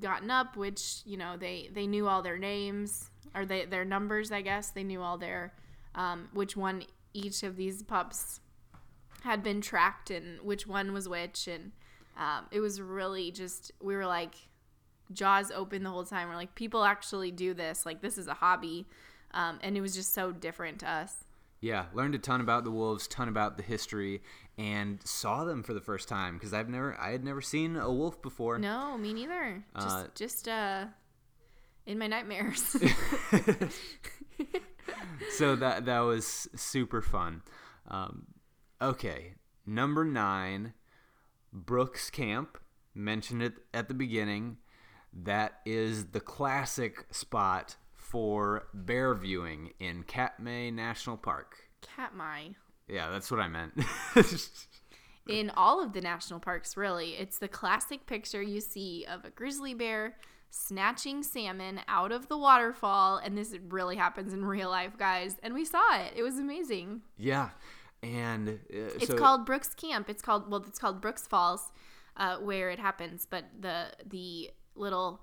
[0.00, 4.32] gotten up, which you know they they knew all their names or they their numbers.
[4.32, 5.54] I guess they knew all their
[5.94, 6.84] um, which one
[7.14, 8.40] each of these pups
[9.22, 11.72] had been tracked and which one was which, and
[12.16, 14.34] um, it was really just we were like
[15.12, 16.28] jaws open the whole time.
[16.28, 17.84] We're like people actually do this.
[17.86, 18.86] Like this is a hobby,
[19.32, 21.24] um, and it was just so different to us.
[21.60, 24.22] Yeah, learned a ton about the wolves, ton about the history,
[24.56, 27.92] and saw them for the first time because I've never, I had never seen a
[27.92, 28.58] wolf before.
[28.58, 29.64] No, me neither.
[29.74, 30.84] Just Uh, just uh,
[31.86, 32.60] in my nightmares.
[35.30, 37.42] so that that was super fun.
[37.88, 38.26] Um,
[38.80, 39.34] okay,
[39.66, 40.74] number nine,
[41.52, 42.58] Brooks Camp.
[42.94, 44.58] Mentioned it at the beginning.
[45.12, 47.76] That is the classic spot
[48.10, 51.56] for bear viewing in Katmai National Park.
[51.82, 52.48] Katmai.
[52.88, 53.74] Yeah, that's what I meant.
[55.28, 57.10] in all of the national parks, really.
[57.10, 60.16] It's the classic picture you see of a grizzly bear
[60.50, 63.18] snatching salmon out of the waterfall.
[63.18, 65.36] And this really happens in real life, guys.
[65.42, 66.14] And we saw it.
[66.16, 67.02] It was amazing.
[67.18, 67.50] Yeah.
[68.02, 70.08] And uh, it's so, called Brooks Camp.
[70.08, 71.72] It's called, well, it's called Brooks Falls,
[72.16, 73.26] uh, where it happens.
[73.28, 75.20] But the, the little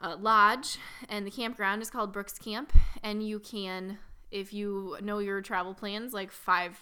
[0.00, 0.78] uh, lodge
[1.08, 2.72] and the campground is called Brooks Camp.
[3.02, 3.98] And you can,
[4.30, 6.78] if you know your travel plans, like five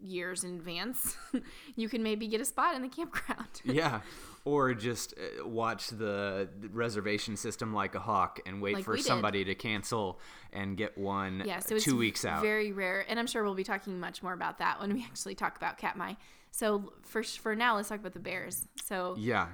[0.00, 1.16] years in advance,
[1.76, 3.48] you can maybe get a spot in the campground.
[3.64, 4.00] yeah.
[4.44, 8.98] Or just uh, watch the reservation system like a hawk and wait Like for we
[8.98, 9.06] did.
[9.06, 10.20] somebody to cancel
[10.52, 12.42] and get one Yeah, so uh, it's two weeks out.
[12.42, 15.34] Very rare, and I'm sure we'll be talking much more about that when we actually
[15.34, 16.14] talk about Katmai.
[16.50, 18.68] So for for now, let's talk about the bears.
[18.84, 19.48] So Yeah.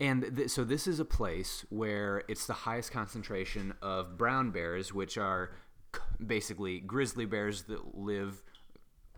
[0.00, 4.92] And th- so this is a place where it's the highest concentration of brown bears,
[4.92, 5.52] which are
[6.24, 8.42] basically grizzly bears that live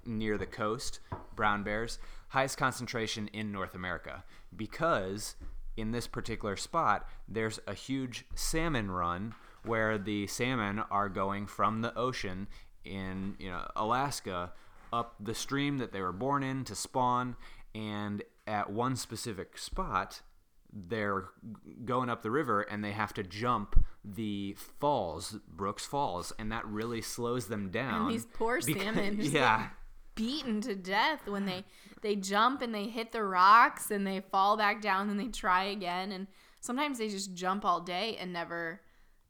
[0.04, 1.00] near the coast,
[1.34, 1.98] brown bears,
[2.28, 4.24] highest concentration in North America.
[4.54, 5.36] Because
[5.76, 11.80] in this particular spot there's a huge salmon run where the salmon are going from
[11.80, 12.48] the ocean
[12.84, 14.52] in, you know, Alaska
[14.92, 17.36] up the stream that they were born in to spawn.
[17.74, 20.22] And at one specific spot
[20.88, 21.24] they're
[21.84, 26.66] going up the river and they have to jump the falls, Brooks Falls, and that
[26.66, 28.02] really slows them down.
[28.06, 29.68] and these poor because- salmon yeah.
[30.14, 31.64] beaten to death when they
[32.02, 35.64] they jump and they hit the rocks and they fall back down and they try
[35.64, 36.26] again and
[36.60, 38.80] sometimes they just jump all day and never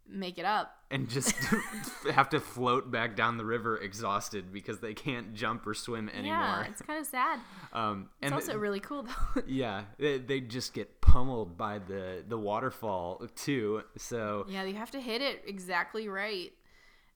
[0.09, 0.76] make it up.
[0.91, 1.33] And just
[2.13, 6.39] have to float back down the river exhausted because they can't jump or swim anymore.
[6.39, 7.41] Yeah, it's kind of sad.
[7.73, 9.43] Um, It's also th- really cool though.
[9.47, 13.83] yeah, they, they just get pummeled by the the waterfall too.
[13.97, 16.53] So Yeah, you have to hit it exactly right.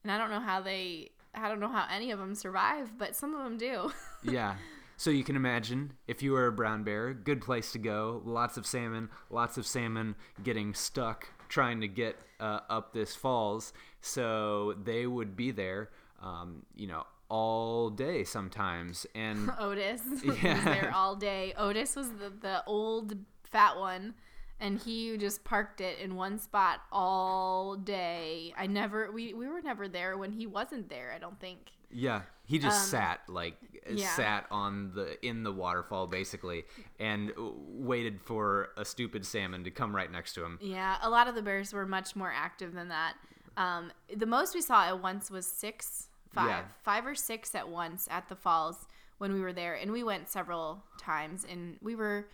[0.03, 3.15] And I don't know how they I don't know how any of them survive, but
[3.15, 3.93] some of them do.
[4.25, 4.57] yeah.
[4.97, 8.21] So you can imagine if you were a brown bear, good place to go.
[8.25, 13.75] Lots of salmon, lots of salmon getting stuck trying to get uh, up this falls.
[14.01, 15.91] So they would be there,
[16.23, 19.07] um, you know, all day sometimes.
[19.15, 20.55] And Otis Yeah.
[20.55, 21.53] was there all day.
[21.59, 24.15] Otis was the, the old fat one
[24.59, 28.55] and he just parked it in one spot all day.
[28.57, 31.73] I never we, we were never there when he wasn't there, I don't think.
[31.91, 33.57] Yeah, he just Um, sat like
[33.89, 34.09] yeah.
[34.17, 36.65] sat on the in the waterfall basically,
[36.99, 40.59] and waited for a stupid salmon to come right next to him.
[40.61, 43.15] Yeah, a lot of the bears were much more active than that.
[43.57, 46.65] Um, the most we saw at once was six, five, Yeah.
[46.83, 48.89] five or six at once at the falls
[49.19, 52.29] when we were there, and we went several times, and we were,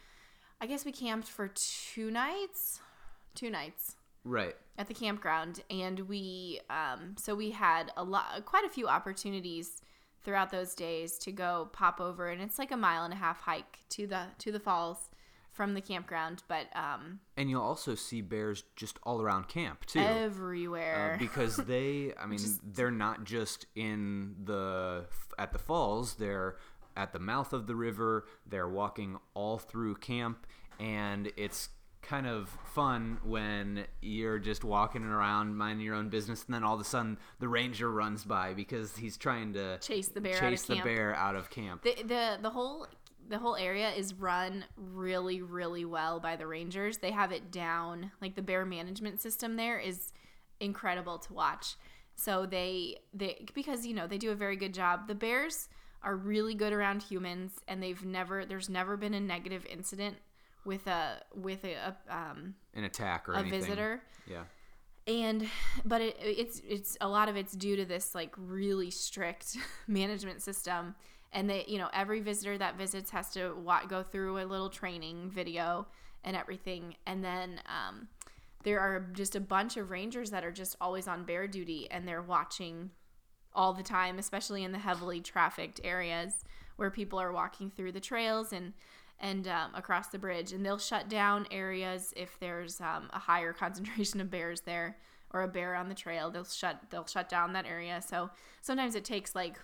[0.63, 2.81] I guess we camped for two nights,
[3.35, 4.57] two nights Right.
[4.79, 9.83] at the campground, and we, um, so we had a lot, quite a few opportunities
[10.27, 13.41] throughout those days to go pop over, and it's like a mile and a half
[13.41, 15.09] hike to the to the falls
[15.53, 20.01] from the campground, but um, And you'll also see bears just all around camp too.
[20.01, 21.15] everywhere.
[21.15, 25.07] Uh, because they, I mean, they're not just in the
[25.39, 26.17] at the falls.
[26.17, 26.57] They're
[26.97, 28.27] at the mouth of the river.
[28.47, 30.45] They're walking all through camp,
[30.81, 31.69] and it's
[32.07, 36.75] kind of fun when you're just walking around minding your own business, and then all
[36.75, 40.41] of a sudden the ranger runs by because he's trying to chase the bear out
[40.41, 40.85] chase of the camp.
[40.85, 41.83] bear out of camp.
[41.83, 42.87] The, the the whole
[43.29, 46.99] the whole area is run really really well by the rangers.
[46.99, 48.13] They have it down.
[48.21, 50.13] Like the bear management system there is
[50.61, 51.77] incredible to watch.
[52.15, 55.09] So they they because you know they do a very good job.
[55.09, 55.69] The bears
[56.03, 60.19] are really good around humans, and they've never there's never been a negative incident
[60.67, 63.61] with a with a, a um An attack or a anything.
[63.61, 64.45] visitor Yeah.
[65.07, 65.49] and
[65.85, 69.57] but it, it's it's a lot of it's due to this like really strict
[69.87, 70.95] management system
[71.33, 74.69] and they you know every visitor that visits has to wa- go through a little
[74.69, 75.87] training video
[76.25, 78.09] and everything and then um,
[78.65, 82.07] there are just a bunch of rangers that are just always on bear duty and
[82.09, 82.91] they're watching
[83.55, 86.45] all the time especially in the heavily trafficked areas
[86.77, 88.73] where people are walking through the trails and
[89.21, 93.53] and um, across the bridge and they'll shut down areas if there's um, a higher
[93.65, 94.97] concentration of bears there
[95.31, 98.95] or a bear on the trail they'll shut they'll shut down that area so sometimes
[98.95, 99.59] it takes like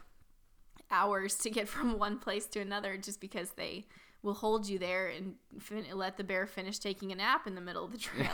[0.90, 3.84] hours to get from one place to another just because they
[4.22, 7.60] we'll hold you there and fin- let the bear finish taking a nap in the
[7.60, 8.30] middle of the trail.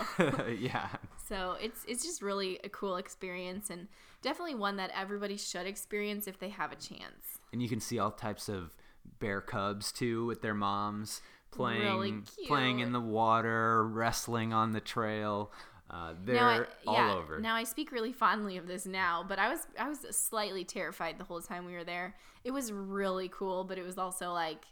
[0.58, 0.88] yeah.
[1.28, 3.88] so it's it's just really a cool experience and
[4.22, 7.38] definitely one that everybody should experience if they have a chance.
[7.52, 8.76] And you can see all types of
[9.18, 12.14] bear cubs too with their moms playing Really
[12.46, 15.52] playing in the water, wrestling on the trail.
[15.90, 17.40] Uh, they're now I, all yeah, over.
[17.40, 21.18] Now I speak really fondly of this now, but I was I was slightly terrified
[21.18, 22.14] the whole time we were there.
[22.44, 24.66] It was really cool, but it was also like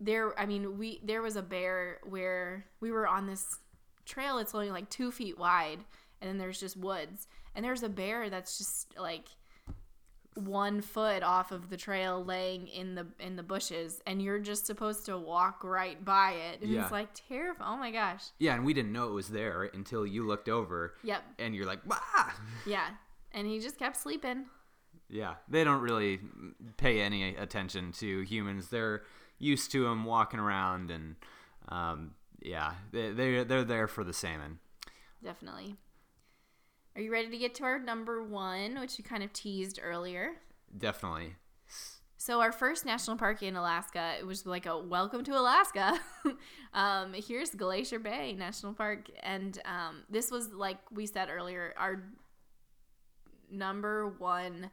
[0.00, 0.38] there.
[0.38, 3.58] I mean, we there was a bear where we were on this
[4.04, 4.38] trail.
[4.38, 5.78] It's only like two feet wide,
[6.20, 9.26] and then there's just woods, and there's a bear that's just like
[10.34, 14.64] one foot off of the trail laying in the in the bushes and you're just
[14.66, 16.82] supposed to walk right by it and Yeah.
[16.84, 20.06] it's like terrifying oh my gosh yeah, and we didn't know it was there until
[20.06, 22.30] you looked over yep and you're like, "Wah!"
[22.66, 22.86] Yeah.
[23.34, 24.46] And he just kept sleeping.
[25.08, 26.20] Yeah, they don't really
[26.78, 28.68] pay any attention to humans.
[28.68, 29.02] They're
[29.38, 31.16] used to them walking around, and
[31.68, 32.12] um,
[32.42, 34.58] yeah, they they they're there for the salmon.
[35.22, 35.76] Definitely.
[36.94, 40.32] Are you ready to get to our number one, which you kind of teased earlier?
[40.76, 41.36] Definitely.
[42.18, 45.98] So our first national park in Alaska, it was like a welcome to Alaska.
[46.74, 52.04] um, here's Glacier Bay National Park, and um, this was like we said earlier, our
[53.50, 54.70] number one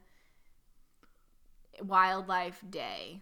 [1.82, 3.20] wildlife day.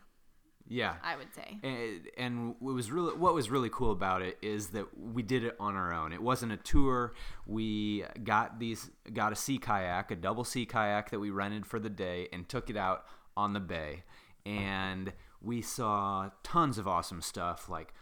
[0.68, 0.94] Yeah.
[1.02, 1.58] I would say.
[1.62, 5.44] And, and what was really what was really cool about it is that we did
[5.44, 6.12] it on our own.
[6.12, 7.14] It wasn't a tour.
[7.46, 11.78] We got these got a sea kayak, a double sea kayak that we rented for
[11.78, 13.04] the day, and took it out
[13.36, 14.04] on the bay.
[14.44, 17.94] And we saw tons of awesome stuff like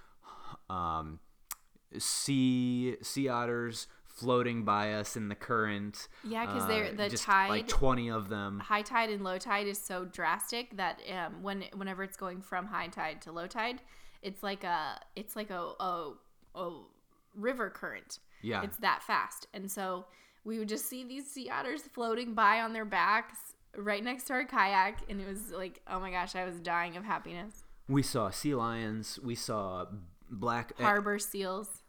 [0.68, 1.20] um,
[1.98, 3.86] sea sea otters
[4.16, 6.08] floating by us in the current.
[6.24, 8.60] Yeah, 'cause they're- the just tide- like twenty of them.
[8.60, 12.66] high tide and low tide is so drastic that um, when whenever it's going from
[12.66, 13.80] high tide to low tide,
[14.22, 16.12] it's like a it's like a a,
[16.54, 16.70] a
[17.34, 18.18] river current.
[18.42, 18.62] Yeah.
[18.62, 20.06] it's that fast, and so
[20.44, 24.34] we would just see these sea otters floating by on their backs right next to
[24.34, 27.64] our kayak, and it was like, oh my gosh, I was dying of happiness.
[27.88, 29.18] We saw sea lions.
[29.22, 29.86] We saw
[30.30, 30.72] black.
[30.78, 31.82] eh, Harbor seals,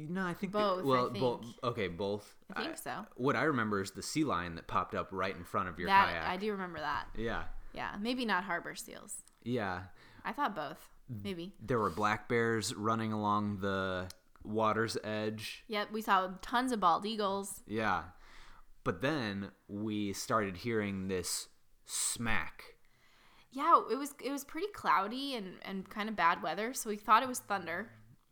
[0.00, 1.54] No, I think Both, I well, bo- think.
[1.64, 2.36] okay, both.
[2.54, 3.04] I think so.
[3.16, 5.88] What I remember is the sea lion that popped up right in front of your
[5.88, 6.28] that kayak.
[6.28, 7.06] I do remember that.
[7.16, 7.44] Yeah,
[7.74, 9.22] Yeah, maybe not harbor seals.
[9.42, 9.82] yeah.
[10.24, 10.78] I thought both,
[11.24, 11.54] maybe.
[11.60, 14.06] There were black bears running along the
[14.44, 15.64] water's edge.
[15.68, 17.62] Yep, we saw tons of bald eagles.
[17.66, 18.02] Yeah,
[18.84, 21.48] but then we started hearing this
[21.86, 22.62] smack.
[23.50, 26.96] Yeah, it was it was pretty cloudy and and kind of bad weather, so we
[26.96, 27.90] thought it was thunder.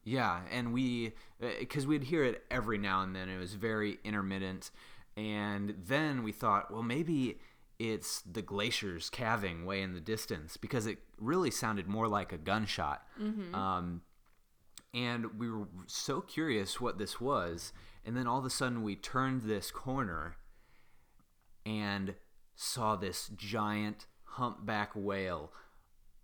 [0.09, 3.29] Yeah, and we because we'd hear it every now and then.
[3.29, 4.71] It was very intermittent,
[5.17, 7.41] and then we thought, well, maybe
[7.81, 12.39] it's the glaciers calving way in the distance because it really sounded more like a
[12.39, 13.05] gunshot.
[13.55, 14.03] Um,
[14.95, 17.73] and we were so curious what this was,
[18.05, 20.37] and then all of a sudden we turned this corner
[21.67, 22.15] and
[22.55, 25.51] saw this giant humpback whale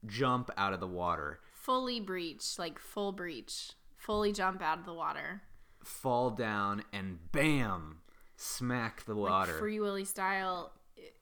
[0.06, 1.40] jump out of the water.
[1.62, 5.42] Fully breach, like full breach, fully jump out of the water,
[5.84, 7.98] fall down and bam
[8.36, 10.72] smack the like water Free Willy style,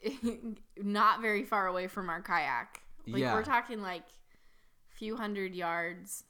[0.79, 2.81] not very far away from our kayak.
[3.07, 3.35] Like Yeah.
[3.35, 4.05] we're talking like
[4.89, 6.25] few hundred yards,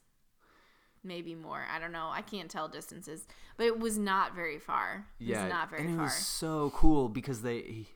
[1.03, 1.65] maybe more.
[1.73, 2.09] I don't know.
[2.11, 3.25] I can't tell distances,
[3.57, 5.05] but it was not very far.
[5.19, 6.03] It yeah was not very and it far.
[6.05, 7.87] was so cool because they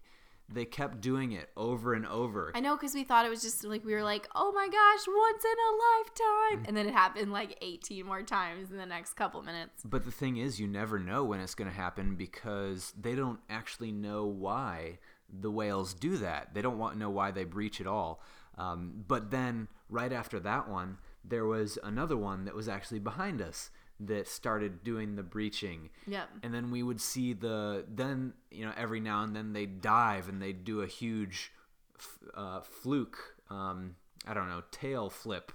[0.48, 2.52] they kept doing it over and over.
[2.54, 5.08] I know because we thought it was just like we were like, oh my gosh,
[5.08, 9.14] once in a lifetime, and then it happened like 18 more times in the next
[9.16, 9.84] couple minutes.
[9.84, 13.40] but the thing is you never know when it's going to happen because they don't
[13.50, 16.54] actually know why the whales do that.
[16.54, 18.22] They don't want to know why they breach at all.
[18.58, 23.42] Um, but then right after that one there was another one that was actually behind
[23.42, 23.70] us
[24.00, 26.30] that started doing the breaching Yep.
[26.44, 30.28] and then we would see the then you know every now and then they dive
[30.30, 31.52] and they do a huge
[31.98, 33.18] f- uh, fluke
[33.50, 33.96] um,
[34.28, 35.52] i don't know tail flip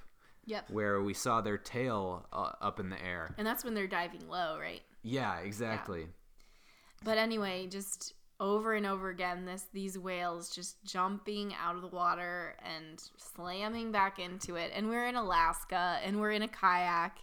[0.47, 0.70] Yep.
[0.70, 4.26] where we saw their tail uh, up in the air And that's when they're diving
[4.28, 4.80] low, right?
[5.03, 6.07] yeah exactly
[7.05, 11.88] But anyway, just over and over again, this these whales just jumping out of the
[11.88, 14.70] water and slamming back into it.
[14.74, 17.18] And we're in Alaska and we're in a kayak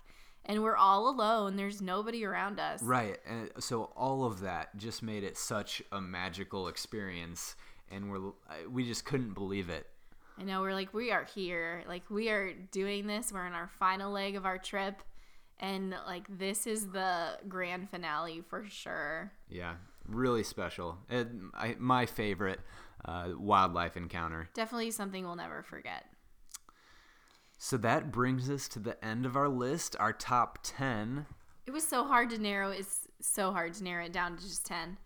[0.47, 1.55] and we're all alone.
[1.55, 2.81] There's nobody around us.
[2.81, 7.55] right and so all of that just made it such a magical experience
[7.91, 8.31] and we're
[8.69, 9.87] we just couldn't believe it
[10.39, 11.83] I know we're like we are here.
[11.87, 13.31] Like we are doing this.
[13.31, 15.01] We're in our final leg of our trip.
[15.59, 19.31] And like this is the grand finale for sure.
[19.49, 19.73] yeah
[20.07, 22.59] really special and I, my favorite
[23.03, 26.05] uh, wildlife encounter Definitely something we'll never forget.
[27.57, 31.25] So that brings us to the end of our list, our top 10.
[31.65, 32.69] It was so hard to narrow.
[32.69, 34.97] It's so hard to narrow it down to just ten.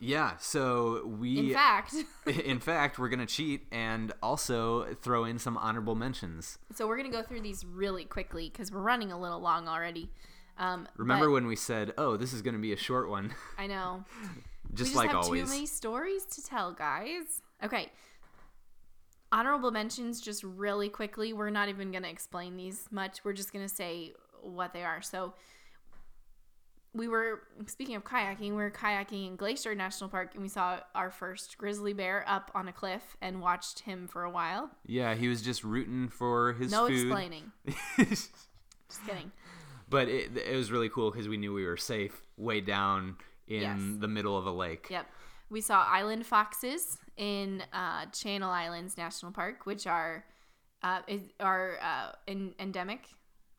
[0.00, 1.94] Yeah, so we In fact,
[2.26, 6.58] in fact, we're going to cheat and also throw in some honorable mentions.
[6.74, 10.10] so we're gonna go through these really quickly because we're running a little long already.
[10.58, 13.66] Um, Remember when we said, "Oh, this is going to be a short one," I
[13.66, 14.04] know.
[14.12, 14.36] just,
[14.72, 15.44] we just like have always.
[15.44, 17.40] too many stories to tell, guys.
[17.62, 17.90] Okay.
[19.32, 21.32] Honorable mentions, just really quickly.
[21.32, 23.24] We're not even going to explain these much.
[23.24, 24.12] We're just going to say
[24.42, 25.00] what they are.
[25.02, 25.32] So,
[26.94, 28.50] we were speaking of kayaking.
[28.50, 32.50] We were kayaking in Glacier National Park, and we saw our first grizzly bear up
[32.54, 34.70] on a cliff and watched him for a while.
[34.86, 37.00] Yeah, he was just rooting for his No food.
[37.06, 37.50] explaining.
[37.96, 39.32] Just kidding.
[39.88, 43.16] but it, it was really cool because we knew we were safe way down
[43.48, 43.80] in Yes.
[44.00, 44.88] the middle of a lake.
[44.90, 45.06] Yep.
[45.52, 50.24] We saw island foxes in uh, Channel Islands National Park, which are
[50.82, 53.04] uh, is, are uh, in, endemic.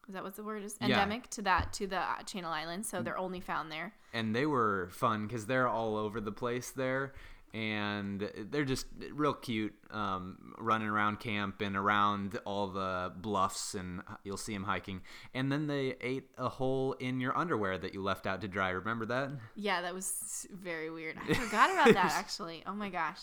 [0.08, 0.76] Is that what the word is?
[0.82, 0.88] Yeah.
[0.88, 3.94] Endemic to that to the uh, Channel Islands, so they're only found there.
[4.12, 7.14] and they were fun because they're all over the place there
[7.54, 14.02] and they're just real cute um, running around camp and around all the bluffs and
[14.24, 15.02] you'll see them hiking
[15.36, 18.70] and then they ate a hole in your underwear that you left out to dry
[18.70, 21.16] remember that Yeah, that was very weird.
[21.30, 22.64] I forgot about that actually.
[22.66, 23.20] Oh my gosh.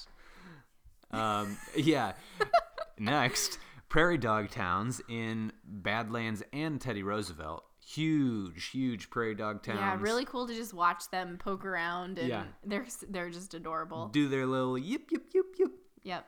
[1.10, 2.12] um, yeah
[2.98, 3.58] next
[3.88, 10.24] prairie dog towns in badlands and teddy roosevelt huge huge prairie dog towns Yeah, really
[10.24, 12.44] cool to just watch them poke around, and Yeah.
[12.64, 14.08] they're they're just adorable.
[14.08, 15.72] do their little yip yip yip yip
[16.02, 16.26] Yep.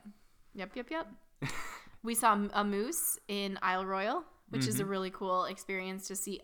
[0.55, 1.07] Yep, yep, yep.
[2.03, 6.41] we saw a moose in Isle Royale, which is a really cool experience to see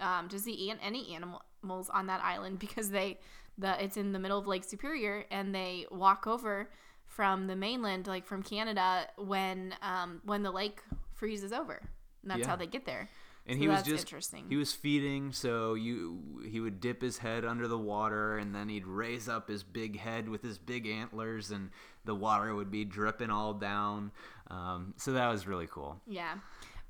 [0.00, 3.20] um, to see an- any animals on that island because they
[3.58, 6.70] the it's in the middle of Lake Superior and they walk over
[7.06, 10.80] from the mainland like from Canada when um, when the lake
[11.14, 11.80] freezes over.
[12.22, 12.48] And that's Yeah.
[12.48, 13.08] how they get there.
[13.46, 14.44] And So he was just interesting.
[14.48, 18.68] he was feeding so you he would dip his head under the water and then
[18.68, 21.70] he'd raise up his big head with his big antlers and
[22.04, 24.10] the water would be dripping all down
[24.50, 26.34] um, so that was really cool Yeah.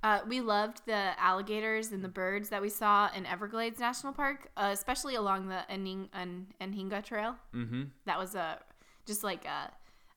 [0.04, 4.50] Uh, we loved the alligators and the birds that we saw in Everglades National Park,
[4.56, 7.36] uh, especially along the Aning- An- Anhinga Trail.
[7.54, 8.58] mm-hmm That was a
[9.06, 9.70] just like a,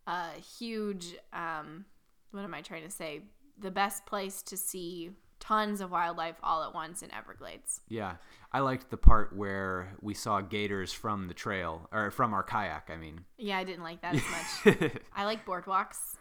[0.09, 1.15] a huge.
[1.31, 1.85] Um,
[2.31, 3.21] what am I trying to say?
[3.59, 5.11] The best place to see
[5.47, 7.81] tons of wildlife all at once in Everglades.
[7.89, 8.15] yeah
[8.51, 12.89] i liked the part where we saw gators from the trail or from our kayak
[12.89, 14.75] i mean Yeah, I didn't like that as much.
[15.15, 16.15] I like boardwalks.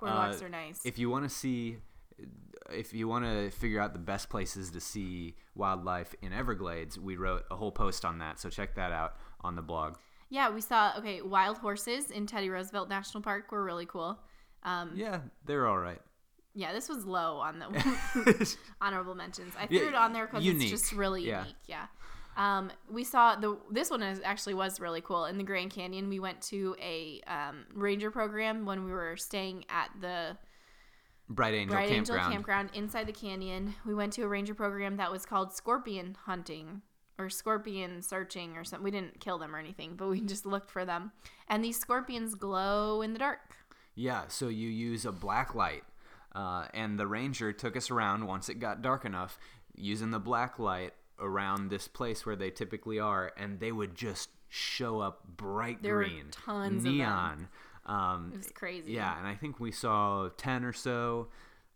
[0.00, 0.80] Boardwalks Uh, are nice.
[0.84, 1.78] if you want to see
[2.70, 7.16] if you want to figure out the best places to see wildlife in everglades we
[7.16, 9.96] wrote a whole post on that so check that out on the blog
[10.30, 14.18] yeah, we saw okay wild horses in Teddy Roosevelt National Park were really cool.
[14.62, 16.02] Um, yeah they're all right
[16.58, 19.54] Yeah, this was low on the honorable mentions.
[19.58, 21.42] I threw Yeah, it on there because it's just really Yeah.
[21.42, 21.56] unique.
[21.66, 21.86] Yeah.
[22.36, 26.08] Um, we saw the this one is actually was really cool in the Grand Canyon.
[26.08, 30.36] We went to a um, ranger program when we were staying at the
[31.28, 33.74] bright angel Bright Angel campground campground inside the canyon.
[33.86, 36.82] We went to a ranger program that was called scorpion hunting
[37.18, 38.84] or scorpion searching or something.
[38.84, 41.12] We didn't kill them or anything, but we just looked for them.
[41.48, 43.40] And these scorpions glow in the dark.
[43.94, 45.82] Yeah, so you use a black light,
[46.38, 49.38] uh, and the ranger took us around once it got dark enough,
[49.76, 54.28] using the black light around this place where they typically are, and they would just
[54.48, 56.96] show up bright There were green, tons of them.
[56.98, 57.48] neon.
[57.86, 58.92] Um, It was crazy.
[58.92, 61.28] yeah, and I think we saw ten or so.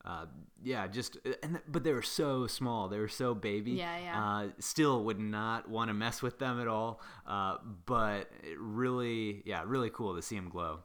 [0.04, 0.26] Uh,
[0.64, 2.88] yeah, just and but they were so small.
[2.88, 3.72] They were so baby.
[3.72, 4.24] Yeah, yeah.
[4.24, 7.00] Uh, still would not want to mess with them at all.
[7.26, 10.80] Uh, but it really, yeah, really cool to see them glow.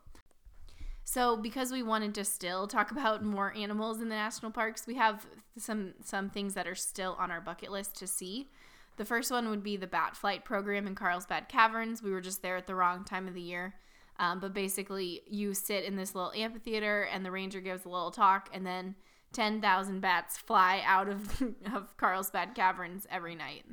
[1.09, 4.95] So, because we wanted to still talk about more animals in the national parks, we
[4.95, 5.25] have
[5.57, 8.49] some some things that are still on our bucket list to see.
[8.97, 12.03] The first one would be the bat flight program in Carlsbad Caverns.
[12.03, 13.75] We were just there at the wrong time of the year.
[14.19, 18.11] Um, but basically, you sit in this little amphitheater, and the ranger gives a little
[18.11, 18.95] talk, and then
[19.31, 21.41] 10,000 bats fly out of,
[21.73, 23.63] of Carlsbad Caverns every night.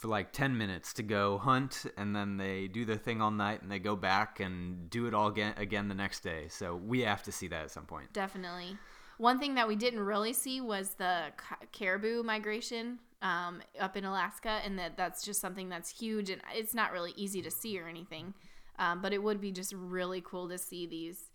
[0.00, 3.60] For like 10 minutes to go hunt and then they do their thing all night
[3.60, 7.00] and they go back and do it all again, again the next day so we
[7.00, 8.78] have to see that at some point Definitely.
[9.18, 11.24] One thing that we didn't really see was the
[11.72, 16.74] caribou migration um, up in Alaska, and that that's just something that's huge, and it's
[16.74, 18.32] not really easy to see or anything.
[18.78, 21.28] Um, but it would be just really cool to see these,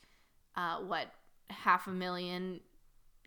[0.55, 1.11] uh, what
[1.51, 2.59] half a million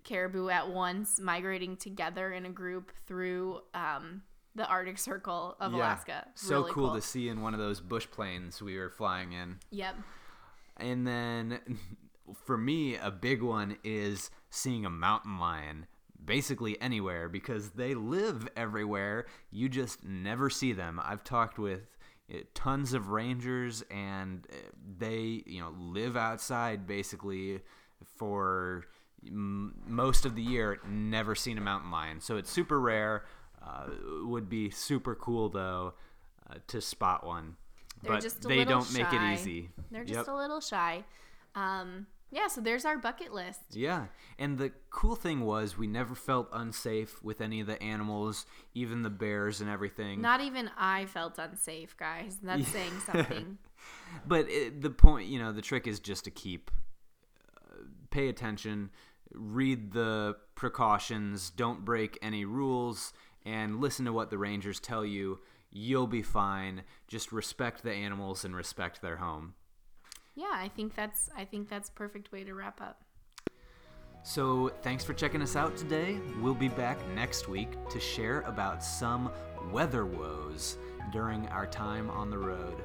[0.03, 4.23] caribou at once migrating together in a group through um,
[4.59, 6.27] the Arctic Circle of Alaska.
[6.35, 9.59] so Really cool, to see in one of those bush planes we were flying in
[9.71, 9.95] Yep.
[10.77, 11.61] and then
[12.45, 15.87] for me a big one is seeing a mountain lion
[16.25, 19.25] basically anywhere because they live everywhere.
[19.51, 21.01] You just never see them.
[21.03, 21.97] I've talked with
[22.31, 24.57] uh, tons of rangers and uh,
[24.99, 27.61] they, you know, live outside basically
[28.17, 28.85] for
[29.27, 30.79] m- most of the year.
[30.87, 32.21] Never seen a mountain lion.
[32.21, 33.25] So it's super rare.
[33.69, 33.91] Uh,
[34.25, 35.93] would be super cool though
[36.49, 37.57] uh, to spot one.
[38.03, 39.69] They're but just a they don't make it easy.
[39.91, 40.29] They're just Yep.
[40.29, 41.05] a little shy.
[41.55, 43.61] Um, yeah, so there's our bucket list.
[43.73, 44.07] Yeah,
[44.39, 49.03] and the cool thing was we never felt unsafe with any of the animals, even
[49.03, 50.21] the bears and everything.
[50.21, 52.39] Not even I felt unsafe, guys.
[52.43, 53.59] That's saying something.
[54.27, 56.71] but it, the point, you know, the trick is just to keep
[57.57, 58.91] uh, pay attention,
[59.33, 63.13] read the precautions, don't break any rules,
[63.49, 65.41] and listen to what the rangers tell you.
[65.71, 66.83] You'll be fine.
[67.07, 69.55] Just respect the animals and respect their home.
[70.35, 73.03] Yeah, I think that's I think that's perfect way to wrap up.
[74.23, 76.19] So, thanks for checking us out today.
[76.41, 79.31] We'll be back next week to share about some
[79.71, 80.77] weather woes
[81.13, 82.83] during our time on the road.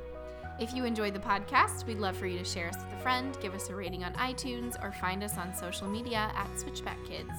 [0.63, 3.37] If you enjoyed the podcast, we'd love for you to share us with a friend,
[3.41, 7.33] give us a rating on iTunes, or find us on social media at Switchback Kids.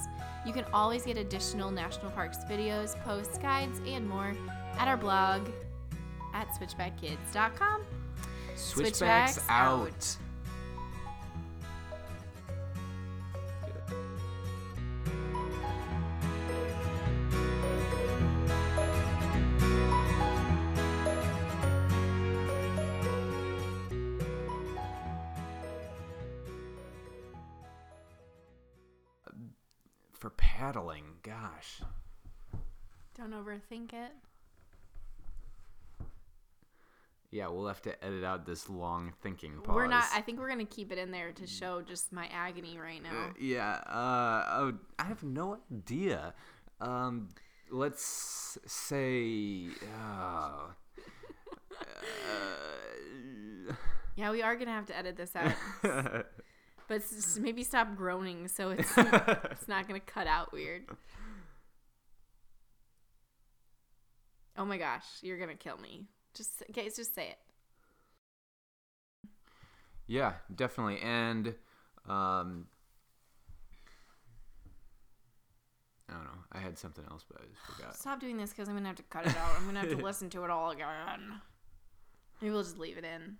[0.45, 4.31] You can always get additional national parks videos, posts, guides, and more
[4.77, 5.49] at our blog
[6.35, 7.81] at switchbackkids.com.
[8.55, 9.89] Switchbacks, Switchbacks out.
[9.89, 10.17] out.
[30.95, 31.81] Paddling, gosh.
[33.17, 34.11] Don't overthink it.
[37.31, 39.75] Yeah, we'll have to edit out this long thinking pause.
[39.75, 40.05] We're not.
[40.13, 43.25] I think we're gonna keep it in there to show just my agony right now.
[43.29, 46.33] Uh, yeah, uh, oh, I have no idea.
[46.79, 47.29] Um,
[47.69, 49.67] let's say.
[49.99, 50.67] Uh,
[54.17, 55.51] Yeah, we are gonna have to edit this out,
[56.87, 57.01] but
[57.39, 60.83] maybe stop groaning so it's it's not gonna cut out weird.
[64.57, 66.05] Oh my gosh, you're gonna kill me.
[66.33, 67.37] Just guys, just say it.
[70.07, 70.99] yeah, definitely.
[71.01, 71.47] And
[72.07, 72.67] um,
[76.09, 76.29] I don't know.
[76.51, 77.95] I had something else, but I just forgot.
[77.95, 79.49] Stop doing this because I'm gonna have to cut it out.
[79.57, 81.41] I'm gonna have to listen to it all again.
[82.41, 83.37] Maybe we'll just leave it in.